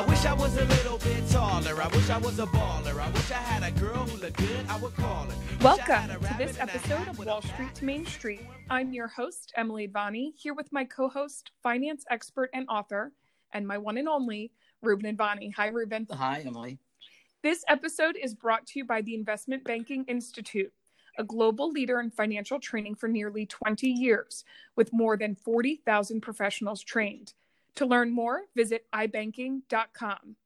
I 0.00 0.06
wish 0.06 0.24
I 0.24 0.32
was 0.32 0.56
a 0.56 0.64
little 0.64 0.96
bit 0.96 1.28
taller. 1.28 1.78
I 1.78 1.88
wish 1.88 2.08
I 2.08 2.16
was 2.16 2.38
a 2.38 2.46
baller. 2.46 2.98
I 2.98 3.10
wish 3.10 3.30
I 3.30 3.34
had 3.34 3.62
a 3.62 3.78
girl 3.78 4.06
who 4.06 4.16
looked 4.16 4.38
good. 4.38 4.66
I 4.66 4.78
would 4.78 4.96
call 4.96 5.24
her. 5.24 5.34
Welcome 5.60 6.08
to 6.08 6.34
this 6.38 6.58
episode 6.58 7.06
of 7.06 7.18
Wall 7.18 7.40
a 7.44 7.46
Street 7.46 7.74
to 7.74 7.84
Main 7.84 8.06
Street. 8.06 8.40
I'm 8.70 8.94
your 8.94 9.08
host, 9.08 9.52
Emily 9.56 9.86
Advani, 9.86 10.32
here 10.38 10.54
with 10.54 10.72
my 10.72 10.84
co 10.84 11.10
host, 11.10 11.50
finance 11.62 12.06
expert 12.08 12.48
and 12.54 12.66
author, 12.70 13.12
and 13.52 13.68
my 13.68 13.76
one 13.76 13.98
and 13.98 14.08
only, 14.08 14.52
Ruben 14.80 15.14
Advani. 15.14 15.52
Hi, 15.56 15.66
Ruben. 15.66 16.06
Hi, 16.10 16.44
Emily. 16.46 16.78
This 17.42 17.62
episode 17.68 18.16
is 18.16 18.32
brought 18.32 18.66
to 18.68 18.78
you 18.78 18.86
by 18.86 19.02
the 19.02 19.14
Investment 19.14 19.64
Banking 19.64 20.06
Institute, 20.08 20.72
a 21.18 21.24
global 21.24 21.70
leader 21.70 22.00
in 22.00 22.10
financial 22.10 22.58
training 22.58 22.94
for 22.94 23.06
nearly 23.06 23.44
20 23.44 23.86
years, 23.86 24.44
with 24.76 24.94
more 24.94 25.18
than 25.18 25.34
40,000 25.34 26.22
professionals 26.22 26.80
trained. 26.80 27.34
To 27.76 27.86
learn 27.86 28.10
more, 28.10 28.42
visit 28.54 28.86
ibanking.com. 28.94 30.36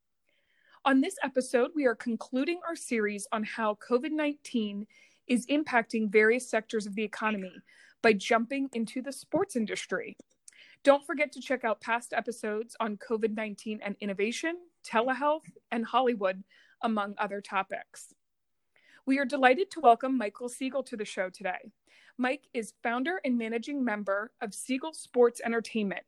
On 0.84 1.00
this 1.00 1.16
episode, 1.22 1.70
we 1.74 1.86
are 1.86 1.94
concluding 1.94 2.60
our 2.66 2.76
series 2.76 3.26
on 3.32 3.42
how 3.42 3.78
COVID 3.88 4.10
19 4.10 4.86
is 5.26 5.46
impacting 5.46 6.12
various 6.12 6.48
sectors 6.48 6.86
of 6.86 6.94
the 6.94 7.02
economy 7.02 7.54
by 8.02 8.12
jumping 8.12 8.68
into 8.74 9.00
the 9.00 9.12
sports 9.12 9.56
industry. 9.56 10.16
Don't 10.82 11.06
forget 11.06 11.32
to 11.32 11.40
check 11.40 11.64
out 11.64 11.80
past 11.80 12.12
episodes 12.12 12.76
on 12.78 12.98
COVID 12.98 13.34
19 13.34 13.80
and 13.82 13.96
innovation, 14.00 14.56
telehealth, 14.86 15.50
and 15.72 15.86
Hollywood, 15.86 16.44
among 16.82 17.14
other 17.16 17.40
topics. 17.40 18.12
We 19.06 19.18
are 19.18 19.24
delighted 19.24 19.70
to 19.70 19.80
welcome 19.80 20.18
Michael 20.18 20.50
Siegel 20.50 20.82
to 20.84 20.96
the 20.96 21.06
show 21.06 21.30
today. 21.30 21.72
Mike 22.18 22.44
is 22.52 22.74
founder 22.82 23.20
and 23.24 23.38
managing 23.38 23.82
member 23.82 24.32
of 24.42 24.52
Siegel 24.52 24.92
Sports 24.92 25.40
Entertainment, 25.44 26.04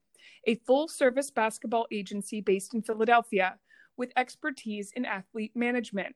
a 0.47 0.57
full 0.67 0.89
service 0.89 1.31
basketball 1.31 1.87
agency 1.91 2.41
based 2.41 2.75
in 2.75 2.83
Philadelphia 2.83 3.57
with 3.97 4.13
expertise 4.17 4.93
in 4.93 5.05
athlete 5.05 5.53
management. 5.55 6.15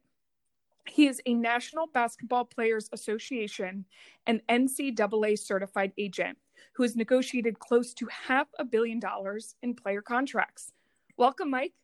He 0.86 1.06
is 1.06 1.20
a 1.26 1.34
National 1.34 1.86
Basketball 1.86 2.44
Players 2.44 2.88
Association 2.92 3.84
and 4.26 4.42
NCAA 4.48 5.38
certified 5.38 5.92
agent 5.98 6.38
who 6.74 6.82
has 6.82 6.96
negotiated 6.96 7.58
close 7.58 7.94
to 7.94 8.06
half 8.06 8.48
a 8.58 8.64
billion 8.64 8.98
dollars 8.98 9.54
in 9.62 9.74
player 9.74 10.02
contracts. 10.02 10.72
Welcome, 11.16 11.50
Mike. 11.50 11.74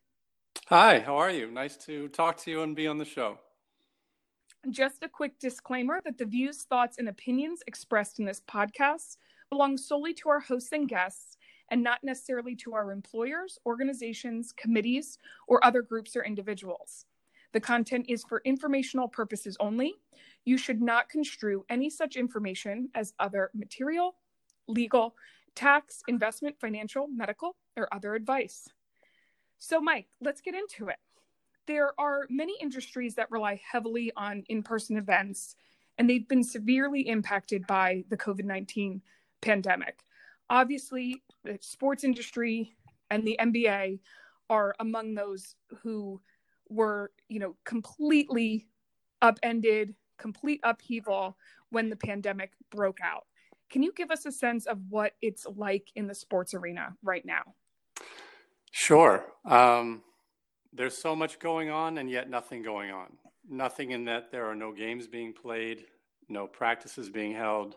Hi, 0.67 0.99
how 0.99 1.17
are 1.17 1.31
you? 1.31 1.49
Nice 1.51 1.77
to 1.85 2.07
talk 2.09 2.37
to 2.37 2.51
you 2.51 2.63
and 2.63 2.75
be 2.75 2.87
on 2.87 2.97
the 2.97 3.05
show. 3.05 3.39
Just 4.69 5.03
a 5.03 5.07
quick 5.07 5.39
disclaimer 5.39 6.01
that 6.03 6.17
the 6.17 6.25
views, 6.25 6.63
thoughts, 6.63 6.97
and 6.97 7.07
opinions 7.07 7.61
expressed 7.67 8.19
in 8.19 8.25
this 8.25 8.41
podcast 8.41 9.17
belong 9.49 9.77
solely 9.77 10.13
to 10.15 10.29
our 10.29 10.41
hosts 10.41 10.73
and 10.73 10.89
guests 10.89 11.36
and 11.69 11.83
not 11.83 12.03
necessarily 12.03 12.55
to 12.55 12.73
our 12.73 12.91
employers, 12.91 13.59
organizations, 13.65 14.53
committees, 14.53 15.17
or 15.47 15.63
other 15.65 15.81
groups 15.81 16.15
or 16.15 16.23
individuals. 16.23 17.05
The 17.53 17.59
content 17.59 18.05
is 18.09 18.23
for 18.23 18.41
informational 18.45 19.07
purposes 19.07 19.57
only. 19.59 19.95
You 20.45 20.57
should 20.57 20.81
not 20.81 21.09
construe 21.09 21.65
any 21.69 21.89
such 21.89 22.15
information 22.15 22.89
as 22.95 23.13
other 23.19 23.51
material, 23.53 24.15
legal, 24.67 25.15
tax, 25.55 26.01
investment, 26.07 26.55
financial, 26.59 27.07
medical, 27.07 27.55
or 27.75 27.87
other 27.93 28.15
advice. 28.15 28.67
So, 29.57 29.81
Mike, 29.81 30.07
let's 30.21 30.41
get 30.41 30.53
into 30.53 30.89
it. 30.89 30.97
There 31.65 31.99
are 31.99 32.27
many 32.29 32.55
industries 32.61 33.15
that 33.15 33.31
rely 33.31 33.59
heavily 33.69 34.11
on 34.15 34.43
in 34.47 34.63
person 34.63 34.97
events, 34.97 35.55
and 35.97 36.09
they've 36.09 36.27
been 36.27 36.43
severely 36.43 37.07
impacted 37.07 37.65
by 37.67 38.03
the 38.09 38.17
COVID 38.17 38.45
19 38.45 39.01
pandemic. 39.41 39.99
Obviously, 40.49 41.23
the 41.43 41.57
sports 41.61 42.03
industry 42.03 42.75
and 43.11 43.25
the 43.25 43.37
NBA 43.39 43.99
are 44.49 44.75
among 44.79 45.13
those 45.13 45.55
who 45.81 46.21
were, 46.69 47.11
you 47.29 47.39
know, 47.39 47.55
completely 47.65 48.67
upended, 49.21 49.93
complete 50.17 50.59
upheaval 50.63 51.37
when 51.69 51.89
the 51.89 51.95
pandemic 51.95 52.51
broke 52.71 52.99
out. 53.03 53.25
Can 53.69 53.83
you 53.83 53.91
give 53.91 54.11
us 54.11 54.25
a 54.25 54.31
sense 54.31 54.65
of 54.65 54.79
what 54.89 55.13
it's 55.21 55.45
like 55.55 55.91
in 55.95 56.07
the 56.07 56.15
sports 56.15 56.53
arena 56.53 56.95
right 57.03 57.25
now? 57.25 57.55
Sure. 58.71 59.25
Um, 59.45 60.03
there's 60.71 60.97
so 60.97 61.15
much 61.15 61.39
going 61.39 61.69
on 61.69 61.97
and 61.97 62.09
yet 62.09 62.29
nothing 62.29 62.61
going 62.61 62.91
on. 62.91 63.17
Nothing 63.49 63.91
in 63.91 64.05
that 64.05 64.31
there 64.31 64.45
are 64.45 64.55
no 64.55 64.71
games 64.71 65.07
being 65.07 65.33
played, 65.33 65.85
no 66.29 66.47
practices 66.47 67.09
being 67.09 67.33
held. 67.33 67.75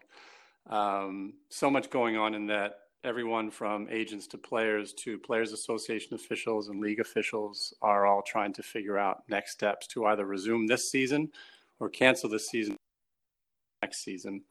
Um, 0.68 1.34
so 1.48 1.70
much 1.70 1.90
going 1.90 2.16
on 2.16 2.34
in 2.34 2.46
that 2.46 2.74
everyone 3.02 3.50
from 3.50 3.88
agents 3.90 4.26
to 4.26 4.38
players 4.38 4.92
to 4.92 5.18
players 5.18 5.52
association 5.52 6.14
officials 6.14 6.68
and 6.68 6.80
league 6.80 7.00
officials 7.00 7.72
are 7.80 8.06
all 8.06 8.22
trying 8.22 8.52
to 8.52 8.62
figure 8.62 8.98
out 8.98 9.22
next 9.28 9.52
steps 9.52 9.86
to 9.86 10.06
either 10.06 10.26
resume 10.26 10.66
this 10.66 10.90
season 10.90 11.30
or 11.78 11.88
cancel 11.88 12.28
this 12.28 12.48
season 12.48 12.76
next 13.82 14.04
season. 14.04 14.42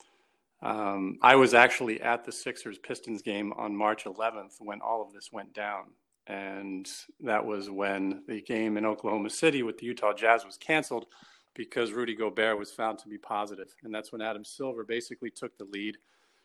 Um, 0.62 1.20
I 1.22 1.36
was 1.36 1.53
actually 1.53 2.02
at 2.02 2.26
the 2.26 2.31
Sixers 2.31 2.80
Pistons 2.80 3.22
game 3.22 3.53
on 3.53 3.76
March 3.76 4.06
11th 4.06 4.56
when 4.59 4.81
all 4.81 5.02
of 5.02 5.14
this 5.14 5.31
went 5.31 5.53
down. 5.53 5.86
And 6.28 6.90
that 7.22 7.44
was 7.44 7.70
when 7.70 8.24
the 8.28 8.41
game 8.41 8.78
in 8.78 8.86
Oklahoma 8.86 9.30
City 9.30 9.64
with 9.64 9.78
the 9.78 9.86
Utah 9.86 10.14
Jazz 10.14 10.46
was 10.46 10.58
canceled 10.58 11.06
because 11.56 11.92
Rudy 11.92 12.16
Gobert 12.16 12.58
was 12.58 12.72
found 12.72 13.00
to 13.00 13.10
be 13.10 13.18
positive. 13.18 13.74
And 13.84 13.94
that's 13.94 14.12
when 14.12 14.22
Adam 14.22 14.46
Silver 14.46 14.84
basically 14.84 15.32
took 15.32 15.58
the 15.58 15.66
lead, 15.66 15.98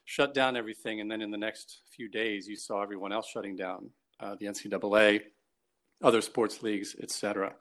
shut 0.04 0.34
down 0.34 0.56
everything. 0.56 1.00
And 1.00 1.10
then 1.10 1.22
in 1.22 1.31
the 1.31 1.38
next 1.38 1.82
few 1.94 2.09
days, 2.09 2.48
you 2.48 2.56
saw 2.56 2.82
everyone 2.82 3.12
else 3.12 3.28
shutting 3.28 3.56
down 3.56 3.91
uh, 4.20 4.37
the 4.38 4.47
NCAA, 4.47 5.22
other 6.03 6.20
sports 6.20 6.62
leagues, 6.62 6.97
et 7.03 7.10
cetera. 7.10 7.54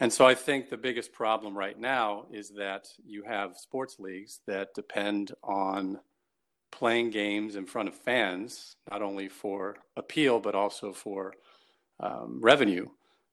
And 0.00 0.12
so 0.12 0.26
I 0.26 0.34
think 0.34 0.68
the 0.68 0.76
biggest 0.76 1.12
problem 1.12 1.56
right 1.56 1.78
now 1.78 2.26
is 2.32 2.50
that 2.50 2.88
you 3.04 3.22
have 3.24 3.56
sports 3.56 3.98
leagues 3.98 4.40
that 4.46 4.74
depend 4.74 5.32
on 5.42 6.00
playing 6.72 7.10
games 7.10 7.54
in 7.54 7.66
front 7.66 7.88
of 7.88 7.94
fans, 7.94 8.76
not 8.90 9.02
only 9.02 9.28
for 9.28 9.76
appeal, 9.96 10.40
but 10.40 10.56
also 10.56 10.92
for 10.92 11.34
um, 12.00 12.40
revenue. 12.42 12.86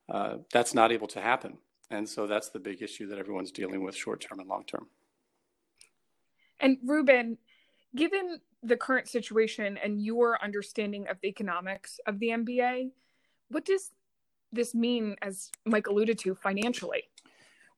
Uh, 0.08 0.38
that's 0.52 0.74
not 0.74 0.92
able 0.92 1.08
to 1.08 1.22
happen. 1.22 1.58
And 1.92 2.08
so 2.08 2.26
that's 2.26 2.50
the 2.50 2.60
big 2.60 2.82
issue 2.82 3.08
that 3.08 3.20
everyone's 3.20 3.52
dealing 3.52 3.84
with 3.84 3.96
short 3.96 4.22
term 4.22 4.40
and 4.40 4.48
long 4.48 4.64
term. 4.66 4.88
And 6.60 6.78
Ruben, 6.86 7.38
given 7.96 8.40
the 8.64 8.78
current 8.78 9.10
situation 9.10 9.78
and 9.78 10.02
your 10.02 10.42
understanding 10.42 11.08
of 11.10 11.18
the 11.22 11.28
economics 11.28 12.00
of 12.08 12.20
the 12.20 12.30
NBA, 12.30 12.92
what 13.50 13.66
does 13.66 13.92
this 14.54 14.74
mean, 14.74 15.16
as 15.22 15.52
Mike 15.66 15.88
alluded 15.88 16.18
to, 16.20 16.36
financially? 16.36 17.04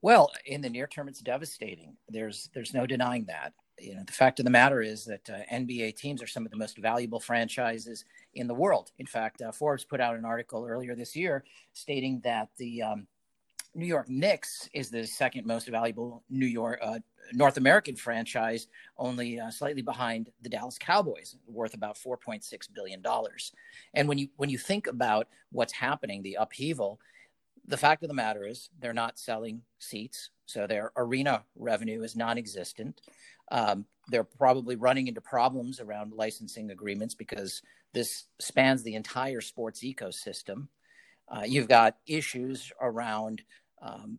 Well, 0.01 0.31
in 0.45 0.62
the 0.62 0.69
near 0.69 0.85
term, 0.85 1.07
it's 1.07 1.22
devastating. 1.22 1.95
There's 2.09 2.50
there's 2.53 2.74
no 2.74 2.85
denying 2.85 3.25
that. 3.25 3.53
You 3.80 3.95
know, 3.95 4.03
the 4.06 4.13
fact 4.13 4.40
of 4.40 4.45
the 4.45 4.51
matter 4.51 4.81
is 4.81 5.06
that 5.06 5.28
uh, 5.30 5.40
NBA 5.51 5.95
teams 5.95 6.22
are 6.22 6.28
some 6.28 6.45
of 6.45 6.51
the 6.51 6.57
most 6.57 6.78
valuable 6.78 7.19
franchises 7.19 8.06
in 8.35 8.47
the 8.47 8.53
world. 8.53 8.91
In 9.00 9.06
fact, 9.07 9.41
uh, 9.41 9.51
Forbes 9.51 9.85
put 9.85 10.01
out 10.01 10.16
an 10.16 10.25
article 10.25 10.66
earlier 10.68 10.95
this 10.95 11.16
year 11.16 11.44
stating 11.72 12.22
that 12.24 12.50
the 12.57 12.84
um, 12.84 13.07
New 13.76 13.86
York 13.86 14.08
Knicks 14.10 14.70
is 14.74 14.90
the 14.90 15.06
second 15.06 15.46
most 15.46 15.68
valuable 15.68 16.24
New 16.30 16.46
York 16.46 16.80
uh, 16.82 17.00
North 17.32 17.58
American 17.58 17.96
franchise, 17.96 18.68
only 18.98 19.40
uh, 19.40 19.50
slightly 19.50 19.82
behind 19.82 20.30
the 20.42 20.50
Dallas 20.50 20.78
Cowboys, 20.78 21.38
worth 21.48 21.74
about 21.74 21.98
4.6 21.98 22.44
billion 22.74 23.02
dollars. 23.02 23.52
And 23.94 24.08
when 24.08 24.18
you 24.18 24.28
when 24.38 24.50
you 24.50 24.58
think 24.58 24.88
about 24.88 25.28
what's 25.52 25.74
happening, 25.74 26.22
the 26.22 26.38
upheaval, 26.40 27.00
the 27.68 27.78
fact 27.78 28.04
of 28.04 28.10
the 28.10 28.16
matter 28.16 28.46
is 28.46 28.70
they're 28.80 28.94
not 28.94 29.18
selling 29.18 29.62
seats, 29.80 30.30
so 30.46 30.68
their 30.68 30.92
arena 30.98 31.44
revenue 31.56 32.04
is 32.04 32.16
non-existent. 32.16 33.02
Um, 33.52 33.86
they're 34.10 34.24
probably 34.24 34.76
running 34.76 35.08
into 35.08 35.22
problems 35.22 35.80
around 35.80 36.14
licensing 36.14 36.72
agreements 36.72 37.16
because 37.16 37.62
this 37.94 38.26
spans 38.40 38.84
the 38.84 38.96
entire 38.96 39.42
sports 39.42 39.82
ecosystem. 39.82 40.68
Uh, 41.30 41.44
you've 41.46 41.70
got 41.70 41.98
issues 42.06 42.72
around 42.82 43.42
um, 43.83 44.18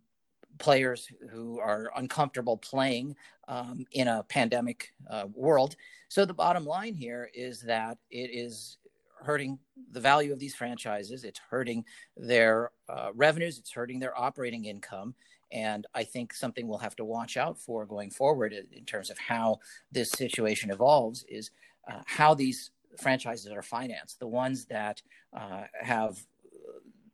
players 0.58 1.08
who 1.30 1.58
are 1.58 1.90
uncomfortable 1.96 2.56
playing 2.56 3.16
um, 3.48 3.84
in 3.92 4.08
a 4.08 4.22
pandemic 4.28 4.94
uh, 5.10 5.26
world. 5.34 5.76
So 6.08 6.24
the 6.24 6.34
bottom 6.34 6.64
line 6.64 6.94
here 6.94 7.30
is 7.34 7.60
that 7.62 7.98
it 8.10 8.30
is 8.32 8.78
hurting 9.20 9.58
the 9.90 10.00
value 10.00 10.32
of 10.32 10.38
these 10.38 10.54
franchises. 10.54 11.24
It's 11.24 11.40
hurting 11.50 11.84
their 12.16 12.70
uh, 12.88 13.10
revenues. 13.14 13.58
It's 13.58 13.72
hurting 13.72 13.98
their 13.98 14.18
operating 14.18 14.66
income. 14.66 15.14
And 15.50 15.86
I 15.94 16.04
think 16.04 16.32
something 16.34 16.66
we'll 16.66 16.78
have 16.78 16.96
to 16.96 17.04
watch 17.04 17.36
out 17.36 17.58
for 17.58 17.86
going 17.86 18.10
forward 18.10 18.52
in 18.52 18.84
terms 18.84 19.10
of 19.10 19.18
how 19.18 19.60
this 19.92 20.10
situation 20.10 20.70
evolves 20.70 21.24
is 21.28 21.50
uh, 21.90 22.00
how 22.06 22.34
these 22.34 22.70
franchises 23.00 23.50
are 23.52 23.62
financed. 23.62 24.18
The 24.20 24.26
ones 24.26 24.66
that 24.66 25.02
uh, 25.36 25.64
have 25.80 26.18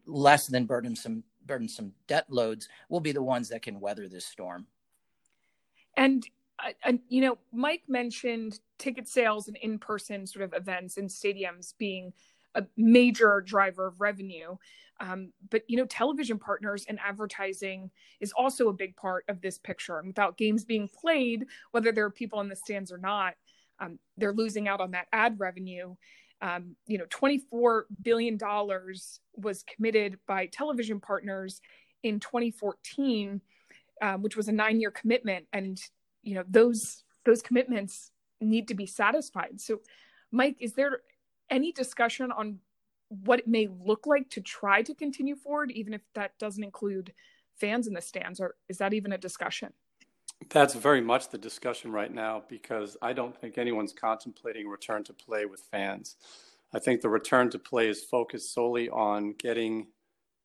less 0.07 0.47
than 0.47 0.67
burdensome 0.67 1.23
burdensome 1.47 1.93
debt 2.07 2.27
loads 2.29 2.69
will 2.89 3.01
be 3.01 3.13
the 3.13 3.23
ones 3.23 3.49
that 3.49 3.63
can 3.63 3.81
weather 3.81 4.09
this 4.09 4.27
storm. 4.27 4.67
And, 5.97 6.27
uh, 6.59 6.73
and 6.85 7.01
you 7.09 7.21
know, 7.21 7.39
Mike 7.53 7.83
mentioned 7.89 8.61
ticket 8.79 9.09
sales 9.09 9.49
and 9.49 9.57
in-person 9.57 10.27
sort 10.27 10.45
of 10.45 10.55
events 10.55 10.97
in 10.97 11.09
stadiums 11.09 11.75
being 11.79 12.13
a 12.55 12.65
major 12.77 13.43
driver 13.45 13.87
of 13.87 14.01
revenue. 14.01 14.57
Um, 15.01 15.33
but 15.49 15.63
you 15.67 15.77
know, 15.77 15.87
television 15.87 16.39
partners 16.39 16.85
and 16.89 16.99
advertising 17.01 17.91
is 18.21 18.33
also 18.33 18.69
a 18.69 18.73
big 18.73 18.97
part 18.97 19.25
of 19.29 19.41
this 19.41 19.57
picture. 19.57 19.99
And 19.99 20.09
without 20.09 20.37
games 20.37 20.65
being 20.65 20.89
played, 20.89 21.47
whether 21.71 21.91
there 21.91 22.05
are 22.05 22.11
people 22.11 22.41
in 22.41 22.49
the 22.49 22.57
stands 22.57 22.93
or 22.93 22.99
not, 22.99 23.35
um, 23.79 23.99
they're 24.19 24.35
losing 24.35 24.69
out 24.69 24.81
on 24.81 24.91
that 24.91 25.07
ad 25.13 25.41
revenue. 25.41 25.95
Um, 26.43 26.77
you 26.87 26.99
know, 26.99 27.05
$24 27.07 27.83
billion 28.03 28.39
was 29.37 29.65
committed 29.75 30.19
by 30.27 30.47
television 30.47 31.01
partners 31.01 31.61
in 32.03 32.19
2014, 32.19 33.41
um, 34.01 34.23
which 34.23 34.37
was 34.37 34.49
a 34.49 34.53
nine 34.53 34.81
year 34.81 34.91
commitment. 34.91 35.47
And, 35.53 35.81
you 36.23 36.35
know, 36.35 36.45
those, 36.49 37.05
those 37.25 37.43
commitments 37.43 38.11
need 38.41 38.69
to 38.69 38.75
be 38.75 38.87
satisfied. 38.87 39.61
So, 39.61 39.81
Mike, 40.33 40.57
is 40.61 40.73
there 40.73 41.01
any 41.51 41.73
discussion 41.73 42.33
on 42.33 42.59
what 43.09 43.41
it 43.41 43.49
may 43.49 43.69
look 43.85 44.07
like 44.07 44.31
to 44.31 44.41
try 44.41 44.83
to 44.83 44.95
continue 44.95 45.35
forward, 45.35 45.73
even 45.73 45.93
if 45.93 46.01
that 46.15 46.39
doesn't 46.39 46.63
include 46.63 47.13
fans 47.61 47.87
in 47.87 47.95
the 47.95 48.01
stands, 48.01 48.41
or 48.41 48.55
is 48.69 48.79
that 48.79 48.95
even 48.95 49.13
a 49.13 49.19
discussion? 49.19 49.73
That's 50.49 50.75
very 50.75 51.01
much 51.01 51.29
the 51.29 51.39
discussion 51.39 51.93
right 51.93 52.13
now 52.13 52.43
because 52.49 52.97
I 53.03 53.13
don't 53.13 53.39
think 53.39 53.59
anyone's 53.59 53.93
contemplating 53.93 54.69
return 54.69 55.05
to 55.05 55.13
play 55.13 55.45
with 55.45 55.61
fans. 55.71 56.17
I 56.73 56.79
think 56.79 57.01
the 57.01 57.09
return 57.09 57.51
to 57.51 57.59
play 57.59 57.89
is 57.89 58.03
focused 58.03 58.55
solely 58.55 58.89
on 58.89 59.35
getting 59.39 59.89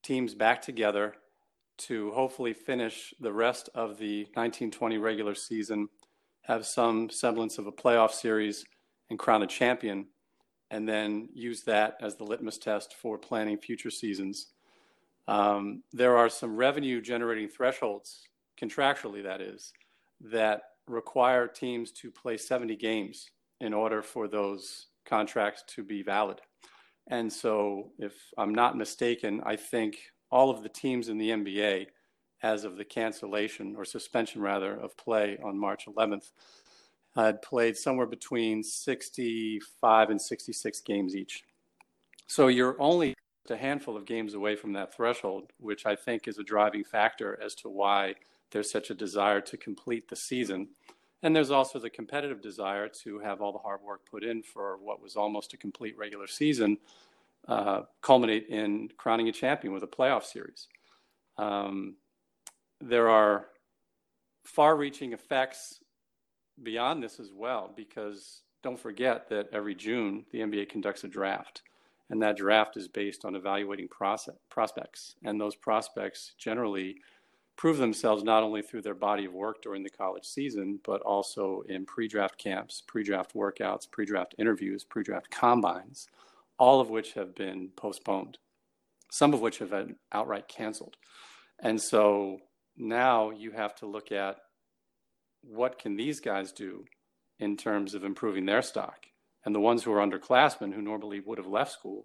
teams 0.03 0.36
back 0.36 0.62
together 0.62 1.15
to 1.77 2.12
hopefully 2.12 2.53
finish 2.53 3.13
the 3.19 3.33
rest 3.33 3.69
of 3.74 3.97
the 3.97 4.24
1920 4.33 4.97
regular 4.97 5.36
season, 5.36 5.89
have 6.44 6.65
some 6.65 7.09
semblance 7.09 7.57
of 7.57 7.68
a 7.68 7.71
playoff 7.71 8.12
series, 8.12 8.65
and 9.09 9.19
crown 9.19 9.44
a 9.44 9.48
champion 9.48 10.07
and 10.71 10.88
then 10.88 11.30
use 11.33 11.63
that 11.63 11.98
as 12.01 12.15
the 12.15 12.24
litmus 12.24 12.57
test 12.57 12.94
for 12.95 13.18
planning 13.18 13.57
future 13.57 13.91
seasons. 13.91 14.48
Um, 15.27 15.83
there 15.94 16.18
are 16.18 16.30
some 16.30 16.56
revenue 16.56 17.01
generating 17.01 17.48
thresholds, 17.48 18.24
contractually, 18.59 19.24
that 19.24 19.41
is, 19.41 19.74
that 20.21 20.62
require 20.88 21.47
teams 21.47 21.91
to 21.91 22.12
play 22.12 22.38
70 22.38 22.75
games 22.75 23.29
in 23.62 23.73
order 23.73 24.01
for 24.01 24.27
those 24.27 24.88
contracts 25.06 25.63
to 25.67 25.83
be 25.83 26.03
valid. 26.03 26.41
And 27.07 27.31
so, 27.31 27.91
if 28.00 28.13
I'm 28.38 28.53
not 28.53 28.77
mistaken, 28.77 29.41
I 29.45 29.56
think 29.56 29.97
all 30.31 30.50
of 30.50 30.63
the 30.63 30.69
teams 30.69 31.09
in 31.09 31.17
the 31.17 31.29
NBA, 31.29 31.88
as 32.41 32.63
of 32.63 32.77
the 32.77 32.85
cancellation 32.85 33.75
or 33.75 33.85
suspension 33.85 34.41
rather 34.41 34.79
of 34.79 34.97
play 34.97 35.38
on 35.44 35.57
March 35.57 35.85
11th, 35.85 36.31
had 37.15 37.41
played 37.41 37.77
somewhere 37.77 38.07
between 38.07 38.63
65 38.63 40.09
and 40.09 40.21
66 40.21 40.81
games 40.81 41.15
each. 41.15 41.44
So 42.27 42.47
you're 42.47 42.75
only 42.81 43.13
a 43.50 43.56
handful 43.56 43.95
of 43.95 44.06
games 44.06 44.33
away 44.33 44.56
from 44.56 44.73
that 44.73 44.94
threshold, 44.94 45.51
which 45.59 45.85
I 45.85 45.95
think 45.95 46.27
is 46.27 46.39
a 46.39 46.44
driving 46.44 46.83
factor 46.83 47.39
as 47.44 47.53
to 47.56 47.69
why 47.69 48.15
there's 48.51 48.71
such 48.71 48.89
a 48.89 48.95
desire 48.95 49.42
to 49.42 49.57
complete 49.57 50.07
the 50.07 50.15
season. 50.15 50.69
And 51.24 51.36
there's 51.36 51.51
also 51.51 51.80
the 51.80 51.89
competitive 51.89 52.42
desire 52.42 52.88
to 53.03 53.19
have 53.19 53.42
all 53.42 53.51
the 53.51 53.59
hard 53.59 53.81
work 53.81 54.01
put 54.09 54.24
in 54.24 54.44
for 54.44 54.77
what 54.77 55.01
was 55.01 55.15
almost 55.15 55.53
a 55.53 55.57
complete 55.57 55.97
regular 55.97 56.27
season 56.27 56.77
uh, 57.47 57.81
culminate 58.01 58.47
in 58.47 58.89
crowning 58.97 59.30
a 59.30 59.31
champion 59.31 59.74
with 59.74 59.83
a 59.83 59.88
playoff 59.88 60.24
series. 60.24 60.68
Um, 61.38 61.95
there 62.81 63.09
are 63.09 63.47
far 64.44 64.75
reaching 64.75 65.13
effects 65.13 65.80
beyond 66.63 67.03
this 67.03 67.19
as 67.19 67.31
well, 67.33 67.74
because 67.75 68.41
don't 68.63 68.80
forget 68.80 69.30
that 69.30 69.50
every 69.51 69.75
June 69.75 70.25
the 70.31 70.39
NBA 70.39 70.69
conducts 70.69 71.03
a 71.03 71.07
draft, 71.07 71.63
and 72.09 72.21
that 72.21 72.38
draft 72.38 72.77
is 72.77 72.88
based 72.88 73.25
on 73.25 73.36
evaluating 73.36 73.88
prospects, 74.50 75.15
and 75.24 75.39
those 75.39 75.56
prospects 75.56 76.33
generally 76.38 76.95
prove 77.57 77.77
themselves 77.77 78.23
not 78.23 78.43
only 78.43 78.61
through 78.61 78.81
their 78.81 78.93
body 78.93 79.25
of 79.25 79.33
work 79.33 79.61
during 79.61 79.83
the 79.83 79.89
college 79.89 80.25
season, 80.25 80.79
but 80.85 81.01
also 81.01 81.63
in 81.69 81.85
pre-draft 81.85 82.37
camps, 82.37 82.83
pre-draft 82.85 83.33
workouts, 83.33 83.89
pre-draft 83.89 84.35
interviews, 84.37 84.83
pre-draft 84.83 85.29
combines, 85.29 86.07
all 86.59 86.81
of 86.81 86.89
which 86.89 87.13
have 87.13 87.33
been 87.35 87.69
postponed, 87.75 88.37
some 89.11 89.33
of 89.33 89.41
which 89.41 89.59
have 89.59 89.69
been 89.69 89.95
outright 90.11 90.47
canceled. 90.47 90.97
And 91.59 91.81
so 91.81 92.39
now 92.75 93.29
you 93.29 93.51
have 93.51 93.75
to 93.75 93.85
look 93.85 94.11
at 94.11 94.37
what 95.41 95.79
can 95.79 95.95
these 95.95 96.19
guys 96.19 96.51
do 96.51 96.85
in 97.39 97.55
terms 97.55 97.93
of 97.93 98.03
improving 98.03 98.45
their 98.45 98.61
stock? 98.61 99.05
And 99.45 99.53
the 99.53 99.59
ones 99.59 99.83
who 99.83 99.93
are 99.93 100.05
underclassmen 100.05 100.73
who 100.73 100.81
normally 100.81 101.21
would 101.21 101.37
have 101.37 101.47
left 101.47 101.71
school, 101.71 102.03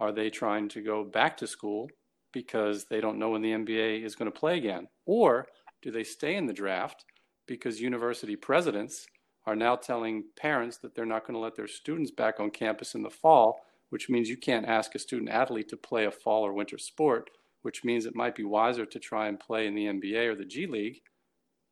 are 0.00 0.10
they 0.10 0.30
trying 0.30 0.68
to 0.70 0.80
go 0.80 1.04
back 1.04 1.36
to 1.36 1.46
school 1.46 1.88
because 2.32 2.84
they 2.84 3.00
don't 3.00 3.18
know 3.18 3.30
when 3.30 3.42
the 3.42 3.52
NBA 3.52 4.04
is 4.04 4.14
going 4.14 4.30
to 4.30 4.38
play 4.38 4.56
again? 4.56 4.88
Or 5.06 5.46
do 5.82 5.90
they 5.90 6.04
stay 6.04 6.36
in 6.36 6.46
the 6.46 6.52
draft 6.52 7.04
because 7.46 7.80
university 7.80 8.36
presidents 8.36 9.06
are 9.46 9.56
now 9.56 9.76
telling 9.76 10.24
parents 10.36 10.76
that 10.78 10.94
they're 10.94 11.06
not 11.06 11.26
going 11.26 11.34
to 11.34 11.40
let 11.40 11.56
their 11.56 11.66
students 11.66 12.10
back 12.10 12.38
on 12.38 12.50
campus 12.50 12.94
in 12.94 13.02
the 13.02 13.10
fall, 13.10 13.60
which 13.90 14.10
means 14.10 14.28
you 14.28 14.36
can't 14.36 14.66
ask 14.66 14.94
a 14.94 14.98
student 14.98 15.30
athlete 15.30 15.68
to 15.68 15.76
play 15.76 16.04
a 16.04 16.10
fall 16.10 16.44
or 16.44 16.52
winter 16.52 16.76
sport, 16.76 17.30
which 17.62 17.84
means 17.84 18.04
it 18.04 18.14
might 18.14 18.34
be 18.34 18.44
wiser 18.44 18.84
to 18.84 18.98
try 18.98 19.28
and 19.28 19.40
play 19.40 19.66
in 19.66 19.74
the 19.74 19.86
NBA 19.86 20.26
or 20.26 20.34
the 20.34 20.44
G 20.44 20.66
League 20.66 21.00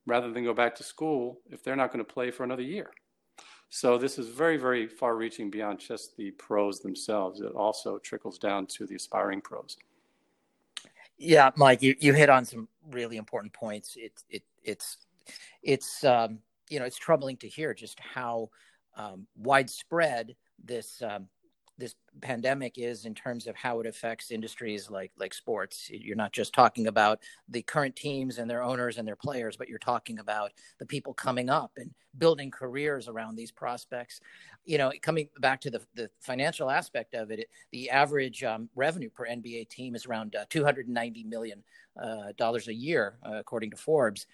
rather 0.06 0.32
than 0.32 0.44
go 0.44 0.55
back 0.55 0.75
to 0.76 0.82
school 0.82 1.41
if 1.50 1.62
they're 1.62 1.76
not 1.76 1.93
going 1.93 2.05
to 2.05 2.12
play 2.12 2.31
for 2.31 2.44
another 2.44 2.62
year. 2.62 2.91
So 3.69 3.99
this 3.99 4.19
is 4.19 4.29
very, 4.29 4.56
very 4.56 4.87
far 4.87 5.17
reaching 5.17 5.50
beyond 5.50 5.81
just 5.81 6.17
the 6.17 6.31
pros 6.32 6.81
themselves. 6.81 7.41
It 7.41 7.52
also 7.52 7.99
trickles 7.99 8.38
down 8.38 8.67
to 8.67 8.87
the 8.87 8.94
aspiring 8.94 9.41
pros. 9.41 9.76
Yeah, 11.19 11.51
Mike, 11.57 11.83
you, 11.83 11.95
you 11.99 12.13
hit 12.13 12.29
on 12.29 12.45
some 12.45 12.69
really 12.91 13.17
important 13.17 13.53
points. 13.53 13.97
It, 13.97 14.13
it, 14.29 14.43
it's, 14.63 14.99
it's, 15.63 16.05
um, 16.05 16.41
you 16.69 16.79
know, 16.79 16.85
it's 16.85 16.99
troubling 16.99 17.37
to 17.39 17.49
hear 17.49 17.73
just 17.75 17.99
how 18.01 18.51
um, 18.97 19.27
widespread 19.37 20.37
this 20.63 21.03
um, 21.03 21.29
this 21.78 21.94
pandemic 22.23 22.78
is 22.78 23.05
in 23.05 23.14
terms 23.14 23.46
of 23.46 23.55
how 23.55 23.81
it 23.81 23.87
affects 23.87 24.31
industries 24.31 24.90
like 24.90 25.12
like 25.19 25.34
sports. 25.34 25.90
You're 25.90 26.17
not 26.17 26.32
just 26.32 26.55
talking 26.55 26.87
about 26.87 27.20
the 27.49 27.62
current 27.62 27.94
teams 27.96 28.38
and 28.38 28.49
their 28.49 28.62
owners 28.62 28.99
and 28.99 29.06
their 29.06 29.17
players, 29.17 29.56
but 29.56 29.69
you're 29.69 29.78
talking 29.78 30.19
about 30.19 30.52
the 30.78 30.87
people 30.87 31.12
coming 31.12 31.50
up 31.50 31.73
and 31.76 31.90
building 32.19 32.50
careers 32.50 33.08
around 33.08 33.37
these 33.37 33.52
prospects. 33.52 34.20
You 34.64 34.78
know, 34.78 34.90
coming 35.02 35.28
back 35.40 35.61
to 35.62 35.70
the 35.70 35.82
the 35.94 36.11
financial 36.20 36.70
aspect 36.70 37.14
of 37.14 37.31
it, 37.31 37.49
the 37.73 37.90
average 37.90 38.43
um, 38.43 38.69
revenue 38.75 39.11
per 39.11 39.26
NBA 39.26 39.69
team 39.69 39.94
is 39.94 40.06
around 40.06 40.34
uh, 40.34 40.46
290 40.49 41.25
million 41.25 41.62
uh, 42.00 42.32
dollars 42.37 42.69
a 42.69 42.75
year, 42.75 43.19
uh, 43.26 43.37
according 43.37 43.71
to 43.71 43.76
Forbes. 43.76 44.26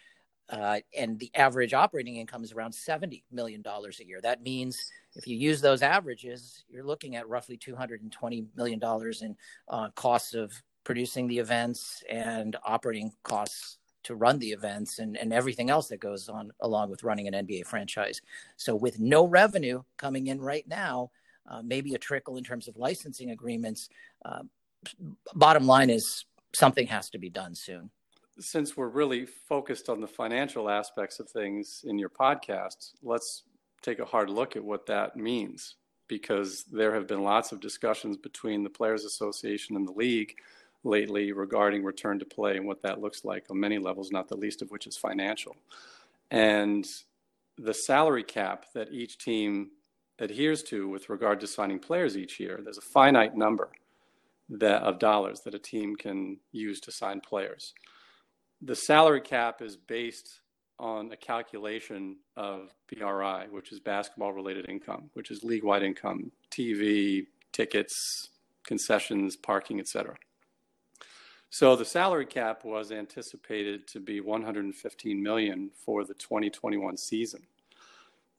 Uh, 0.51 0.81
and 0.97 1.19
the 1.19 1.31
average 1.35 1.73
operating 1.73 2.17
income 2.17 2.45
is 2.45 2.53
around 2.53 2.73
$70 2.73 3.23
million 3.31 3.63
a 3.67 4.05
year. 4.05 4.21
That 4.21 4.43
means 4.43 4.77
if 5.15 5.27
you 5.27 5.37
use 5.37 5.61
those 5.61 5.83
averages, 5.83 6.65
you're 6.69 6.85
looking 6.85 7.17
at 7.17 7.29
roughly 7.29 7.57
$220 7.57 8.47
million 8.57 8.81
in 9.23 9.37
uh, 9.69 9.89
costs 9.91 10.35
of 10.35 10.53
producing 10.85 11.27
the 11.29 11.39
events 11.39 12.03
and 12.11 12.57
operating 12.65 13.13
costs 13.23 13.79
to 14.05 14.17
run 14.17 14.39
the 14.41 14.51
events 14.51 14.99
and, 14.99 15.17
and 15.17 15.33
everything 15.33 15.71
else 15.71 15.89
that 15.89 16.01
goes 16.01 16.29
on 16.29 16.51
along 16.61 16.91
with 16.91 17.05
running 17.05 17.29
an 17.29 17.47
NBA 17.47 17.67
franchise. 17.67 18.21
So, 18.57 18.75
with 18.75 18.99
no 18.99 19.25
revenue 19.25 19.83
coming 19.97 20.27
in 20.27 20.41
right 20.41 20.67
now, 20.67 21.13
uh, 21.49 21.63
maybe 21.63 21.95
a 21.95 21.99
trickle 21.99 22.37
in 22.37 22.43
terms 22.43 22.67
of 22.67 22.77
licensing 22.77 23.31
agreements, 23.31 23.89
uh, 24.25 24.43
bottom 25.35 25.67
line 25.67 25.89
is 25.89 26.25
something 26.53 26.89
has 26.89 27.11
to 27.11 27.19
be 27.19 27.31
done 27.31 27.55
soon 27.55 27.91
since 28.39 28.77
we're 28.77 28.89
really 28.89 29.27
focused 29.27 29.89
on 29.89 30.01
the 30.01 30.07
financial 30.07 30.71
aspects 30.71 31.21
of 31.21 31.29
things 31.29 31.85
in 31.87 31.99
your 31.99 32.09
podcast, 32.09 32.93
let's 33.03 33.43
take 33.83 33.99
a 33.99 34.05
hard 34.05 34.31
look 34.31 34.57
at 34.57 34.65
what 34.65 34.87
that 34.87 35.17
means 35.17 35.77
because 36.09 36.65
there 36.65 36.95
have 36.95 37.07
been 37.07 37.23
lots 37.23 37.53
of 37.53 37.61
discussions 37.61 38.17
between 38.17 38.63
the 38.63 38.71
Players 38.71 39.05
Association 39.05 39.77
and 39.77 39.87
the 39.87 39.93
league 39.93 40.35
lately 40.85 41.33
regarding 41.33 41.85
return 41.85 42.19
to 42.19 42.25
play 42.25 42.57
and 42.57 42.67
what 42.67 42.83
that 42.83 43.01
looks 43.01 43.25
like 43.25 43.45
on 43.51 43.59
many 43.59 43.79
levels, 43.79 44.11
not 44.11 44.29
the 44.29 44.37
least 44.37 44.63
of 44.63 44.71
which 44.71 44.87
is 44.87 44.97
financial. 44.97 45.57
And 46.31 46.87
the 47.59 47.75
salary 47.75 48.25
cap 48.25 48.67
that 48.75 48.93
each 48.93 49.19
team 49.19 49.71
adheres 50.19 50.63
to 50.65 50.89
with 50.89 51.09
regard 51.09 51.41
to 51.41 51.47
signing 51.47 51.79
players 51.79 52.17
each 52.17 52.41
year, 52.41 52.61
there's 52.63 52.79
a 52.79 52.83
finite 52.83 53.37
number 53.37 53.71
that, 54.49 54.83
of 54.83 54.99
dollars 54.99 55.41
that 55.41 55.55
a 55.55 55.59
team 55.59 55.97
can 55.97 56.39
use 56.51 56.81
to 56.81 56.93
sign 56.93 57.21
players 57.21 57.75
the 58.63 58.77
salary 58.77 59.21
cap 59.21 59.61
is 59.61 59.77
based 59.77 60.41
on 60.79 61.13
a 61.13 61.17
calculation 61.17 62.17
of 62.37 62.73
BRI, 62.89 63.47
which 63.51 63.73
is 63.73 63.81
basketball 63.81 64.33
related 64.33 64.69
income, 64.69 65.11
which 65.15 65.31
is 65.31 65.45
league 65.45 65.65
wide 65.65 65.83
income, 65.83 66.31
TV, 66.51 67.27
tickets, 67.53 68.29
concessions, 68.65 69.37
parking, 69.37 69.81
etc. 69.81 70.15
So 71.51 71.77
the 71.77 71.85
salary 71.85 72.27
cap 72.27 72.65
was 72.65 72.93
anticipated 72.93 73.87
to 73.89 74.01
be 74.01 74.21
115 74.21 75.23
million 75.23 75.71
for 75.85 76.05
the 76.05 76.15
2021 76.15 76.97
season. 76.97 77.43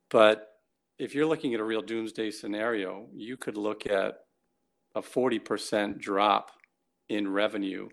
But 0.10 0.58
if 0.98 1.14
you're 1.14 1.26
looking 1.26 1.54
at 1.54 1.60
a 1.60 1.64
real 1.64 1.82
doomsday 1.82 2.32
scenario, 2.32 3.08
you 3.14 3.38
could 3.38 3.58
look 3.58 3.86
at 3.86 4.26
a 4.96 5.02
40% 5.02 6.00
drop 6.00 6.52
in 7.10 7.32
revenue, 7.32 7.90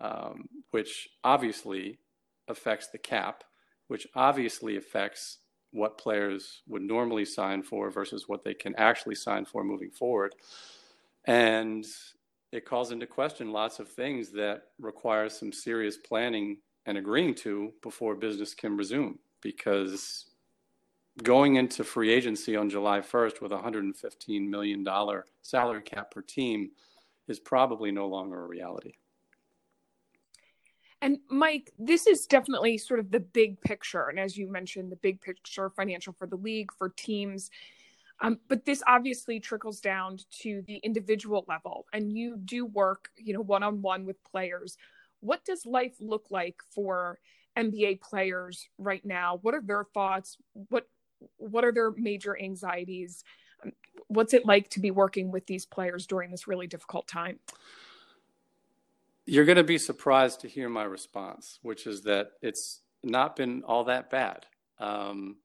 um, 0.00 0.48
which 0.70 1.08
obviously 1.24 1.98
affects 2.48 2.88
the 2.88 2.98
cap, 2.98 3.44
which 3.88 4.06
obviously 4.14 4.76
affects 4.76 5.38
what 5.72 5.98
players 5.98 6.62
would 6.66 6.82
normally 6.82 7.24
sign 7.24 7.62
for 7.62 7.90
versus 7.90 8.28
what 8.28 8.44
they 8.44 8.54
can 8.54 8.74
actually 8.76 9.14
sign 9.14 9.44
for 9.44 9.62
moving 9.62 9.90
forward. 9.90 10.34
And 11.26 11.86
it 12.52 12.64
calls 12.64 12.90
into 12.90 13.06
question 13.06 13.52
lots 13.52 13.78
of 13.78 13.88
things 13.88 14.30
that 14.32 14.62
require 14.80 15.28
some 15.28 15.52
serious 15.52 15.96
planning 15.96 16.58
and 16.86 16.98
agreeing 16.98 17.34
to 17.34 17.72
before 17.82 18.16
business 18.16 18.54
can 18.54 18.76
resume 18.76 19.18
because 19.42 20.30
going 21.22 21.56
into 21.56 21.84
free 21.84 22.12
agency 22.12 22.56
on 22.56 22.70
July 22.70 23.00
1st 23.00 23.40
with 23.40 23.52
a 23.52 23.58
$115 23.58 24.48
million 24.48 24.86
salary 25.42 25.82
cap 25.82 26.10
per 26.10 26.22
team 26.22 26.70
is 27.28 27.38
probably 27.38 27.92
no 27.92 28.06
longer 28.08 28.42
a 28.42 28.46
reality. 28.46 28.94
And 31.02 31.18
Mike, 31.30 31.72
this 31.78 32.06
is 32.06 32.26
definitely 32.26 32.76
sort 32.76 33.00
of 33.00 33.10
the 33.10 33.20
big 33.20 33.60
picture. 33.62 34.08
And 34.08 34.18
as 34.18 34.36
you 34.36 34.50
mentioned, 34.50 34.92
the 34.92 34.96
big 34.96 35.20
picture 35.20 35.70
financial 35.70 36.12
for 36.12 36.26
the 36.26 36.36
league, 36.36 36.70
for 36.76 36.90
teams. 36.90 37.50
Um, 38.20 38.38
but 38.48 38.66
this 38.66 38.82
obviously 38.86 39.40
trickles 39.40 39.80
down 39.80 40.18
to 40.42 40.62
the 40.66 40.76
individual 40.76 41.44
level. 41.48 41.86
And 41.92 42.12
you 42.12 42.36
do 42.36 42.66
work, 42.66 43.08
you 43.16 43.32
know, 43.32 43.40
one 43.40 43.62
on 43.62 43.80
one 43.80 44.04
with 44.04 44.22
players. 44.24 44.76
What 45.20 45.44
does 45.44 45.64
life 45.64 45.94
look 46.00 46.26
like 46.30 46.60
for 46.74 47.18
NBA 47.56 48.02
players 48.02 48.68
right 48.76 49.04
now? 49.04 49.38
What 49.40 49.54
are 49.54 49.62
their 49.62 49.84
thoughts? 49.94 50.36
What 50.68 50.86
what 51.36 51.64
are 51.64 51.72
their 51.72 51.92
major 51.92 52.38
anxieties? 52.38 53.24
Um, 53.62 53.72
what's 54.08 54.32
it 54.32 54.46
like 54.46 54.70
to 54.70 54.80
be 54.80 54.90
working 54.90 55.30
with 55.30 55.46
these 55.46 55.66
players 55.66 56.06
during 56.06 56.30
this 56.30 56.46
really 56.46 56.66
difficult 56.66 57.06
time? 57.08 57.38
You're 59.30 59.44
going 59.44 59.58
to 59.58 59.64
be 59.64 59.78
surprised 59.78 60.40
to 60.40 60.48
hear 60.48 60.68
my 60.68 60.82
response, 60.82 61.60
which 61.62 61.86
is 61.86 62.02
that 62.02 62.30
it's 62.42 62.80
not 63.04 63.36
been 63.36 63.62
all 63.64 63.84
that 63.84 64.10
bad. 64.10 64.44
Um, 64.80 65.36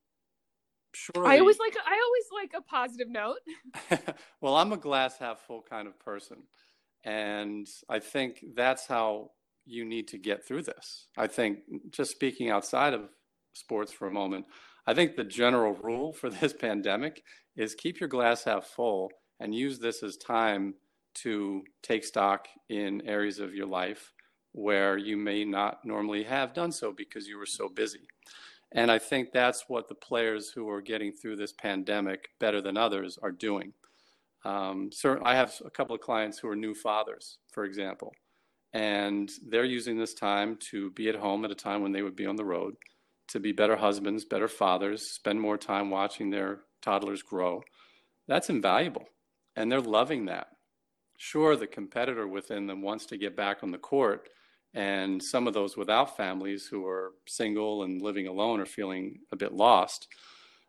surely, 0.93 1.35
I 1.35 1.39
always 1.39 1.59
like 1.59 1.75
I 1.85 2.01
always 2.03 2.25
like 2.33 2.53
a 2.57 2.61
positive 2.63 3.09
note. 3.09 3.37
well, 4.41 4.55
I'm 4.55 4.73
a 4.73 4.77
glass 4.77 5.19
half 5.19 5.45
full 5.45 5.61
kind 5.61 5.87
of 5.87 5.99
person, 5.99 6.37
and 7.03 7.67
I 7.87 7.99
think 7.99 8.43
that's 8.55 8.87
how 8.87 9.29
you 9.65 9.85
need 9.85 10.07
to 10.07 10.17
get 10.17 10.43
through 10.43 10.63
this. 10.63 11.05
I 11.15 11.27
think 11.27 11.59
just 11.91 12.09
speaking 12.09 12.49
outside 12.49 12.95
of 12.95 13.09
sports 13.53 13.91
for 13.91 14.07
a 14.07 14.11
moment, 14.11 14.47
I 14.87 14.95
think 14.95 15.15
the 15.15 15.23
general 15.23 15.73
rule 15.73 16.11
for 16.11 16.31
this 16.31 16.53
pandemic 16.59 17.21
is 17.55 17.75
keep 17.75 17.99
your 17.99 18.09
glass 18.09 18.45
half 18.45 18.65
full 18.65 19.11
and 19.39 19.53
use 19.53 19.77
this 19.77 20.01
as 20.01 20.17
time 20.17 20.73
to 21.23 21.63
take 21.81 22.03
stock 22.03 22.47
in 22.69 23.01
areas 23.05 23.39
of 23.39 23.53
your 23.53 23.67
life 23.67 24.13
where 24.51 24.97
you 24.97 25.17
may 25.17 25.43
not 25.43 25.83
normally 25.83 26.23
have 26.23 26.53
done 26.53 26.71
so 26.71 26.91
because 26.91 27.27
you 27.27 27.37
were 27.37 27.45
so 27.45 27.67
busy. 27.67 28.07
And 28.71 28.91
I 28.91 28.99
think 28.99 29.31
that's 29.31 29.65
what 29.67 29.87
the 29.87 29.95
players 29.95 30.49
who 30.49 30.69
are 30.69 30.81
getting 30.81 31.11
through 31.11 31.37
this 31.37 31.53
pandemic 31.53 32.29
better 32.39 32.61
than 32.61 32.77
others 32.77 33.17
are 33.21 33.31
doing. 33.31 33.73
Um, 34.43 34.89
so 34.91 35.19
I 35.23 35.35
have 35.35 35.53
a 35.65 35.69
couple 35.69 35.95
of 35.95 36.01
clients 36.01 36.37
who 36.37 36.47
are 36.49 36.55
new 36.55 36.73
fathers, 36.73 37.37
for 37.51 37.65
example, 37.65 38.13
and 38.73 39.29
they're 39.49 39.65
using 39.65 39.97
this 39.97 40.13
time 40.13 40.57
to 40.71 40.91
be 40.91 41.09
at 41.09 41.15
home 41.15 41.45
at 41.45 41.51
a 41.51 41.55
time 41.55 41.81
when 41.81 41.91
they 41.91 42.01
would 42.01 42.15
be 42.15 42.25
on 42.25 42.35
the 42.35 42.45
road 42.45 42.75
to 43.27 43.39
be 43.39 43.51
better 43.51 43.75
husbands, 43.75 44.25
better 44.25 44.47
fathers, 44.47 45.11
spend 45.13 45.39
more 45.41 45.57
time 45.57 45.89
watching 45.89 46.29
their 46.29 46.61
toddlers 46.81 47.21
grow. 47.21 47.63
That's 48.27 48.49
invaluable. 48.49 49.05
And 49.55 49.71
they're 49.71 49.81
loving 49.81 50.25
that. 50.25 50.47
Sure, 51.17 51.55
the 51.55 51.67
competitor 51.67 52.27
within 52.27 52.67
them 52.67 52.81
wants 52.81 53.05
to 53.07 53.17
get 53.17 53.35
back 53.35 53.63
on 53.63 53.71
the 53.71 53.77
court. 53.77 54.29
And 54.73 55.23
some 55.23 55.47
of 55.47 55.53
those 55.53 55.77
without 55.77 56.17
families 56.17 56.67
who 56.67 56.85
are 56.85 57.13
single 57.25 57.83
and 57.83 58.01
living 58.01 58.27
alone 58.27 58.59
are 58.59 58.65
feeling 58.65 59.19
a 59.31 59.37
bit 59.37 59.53
lost. 59.53 60.07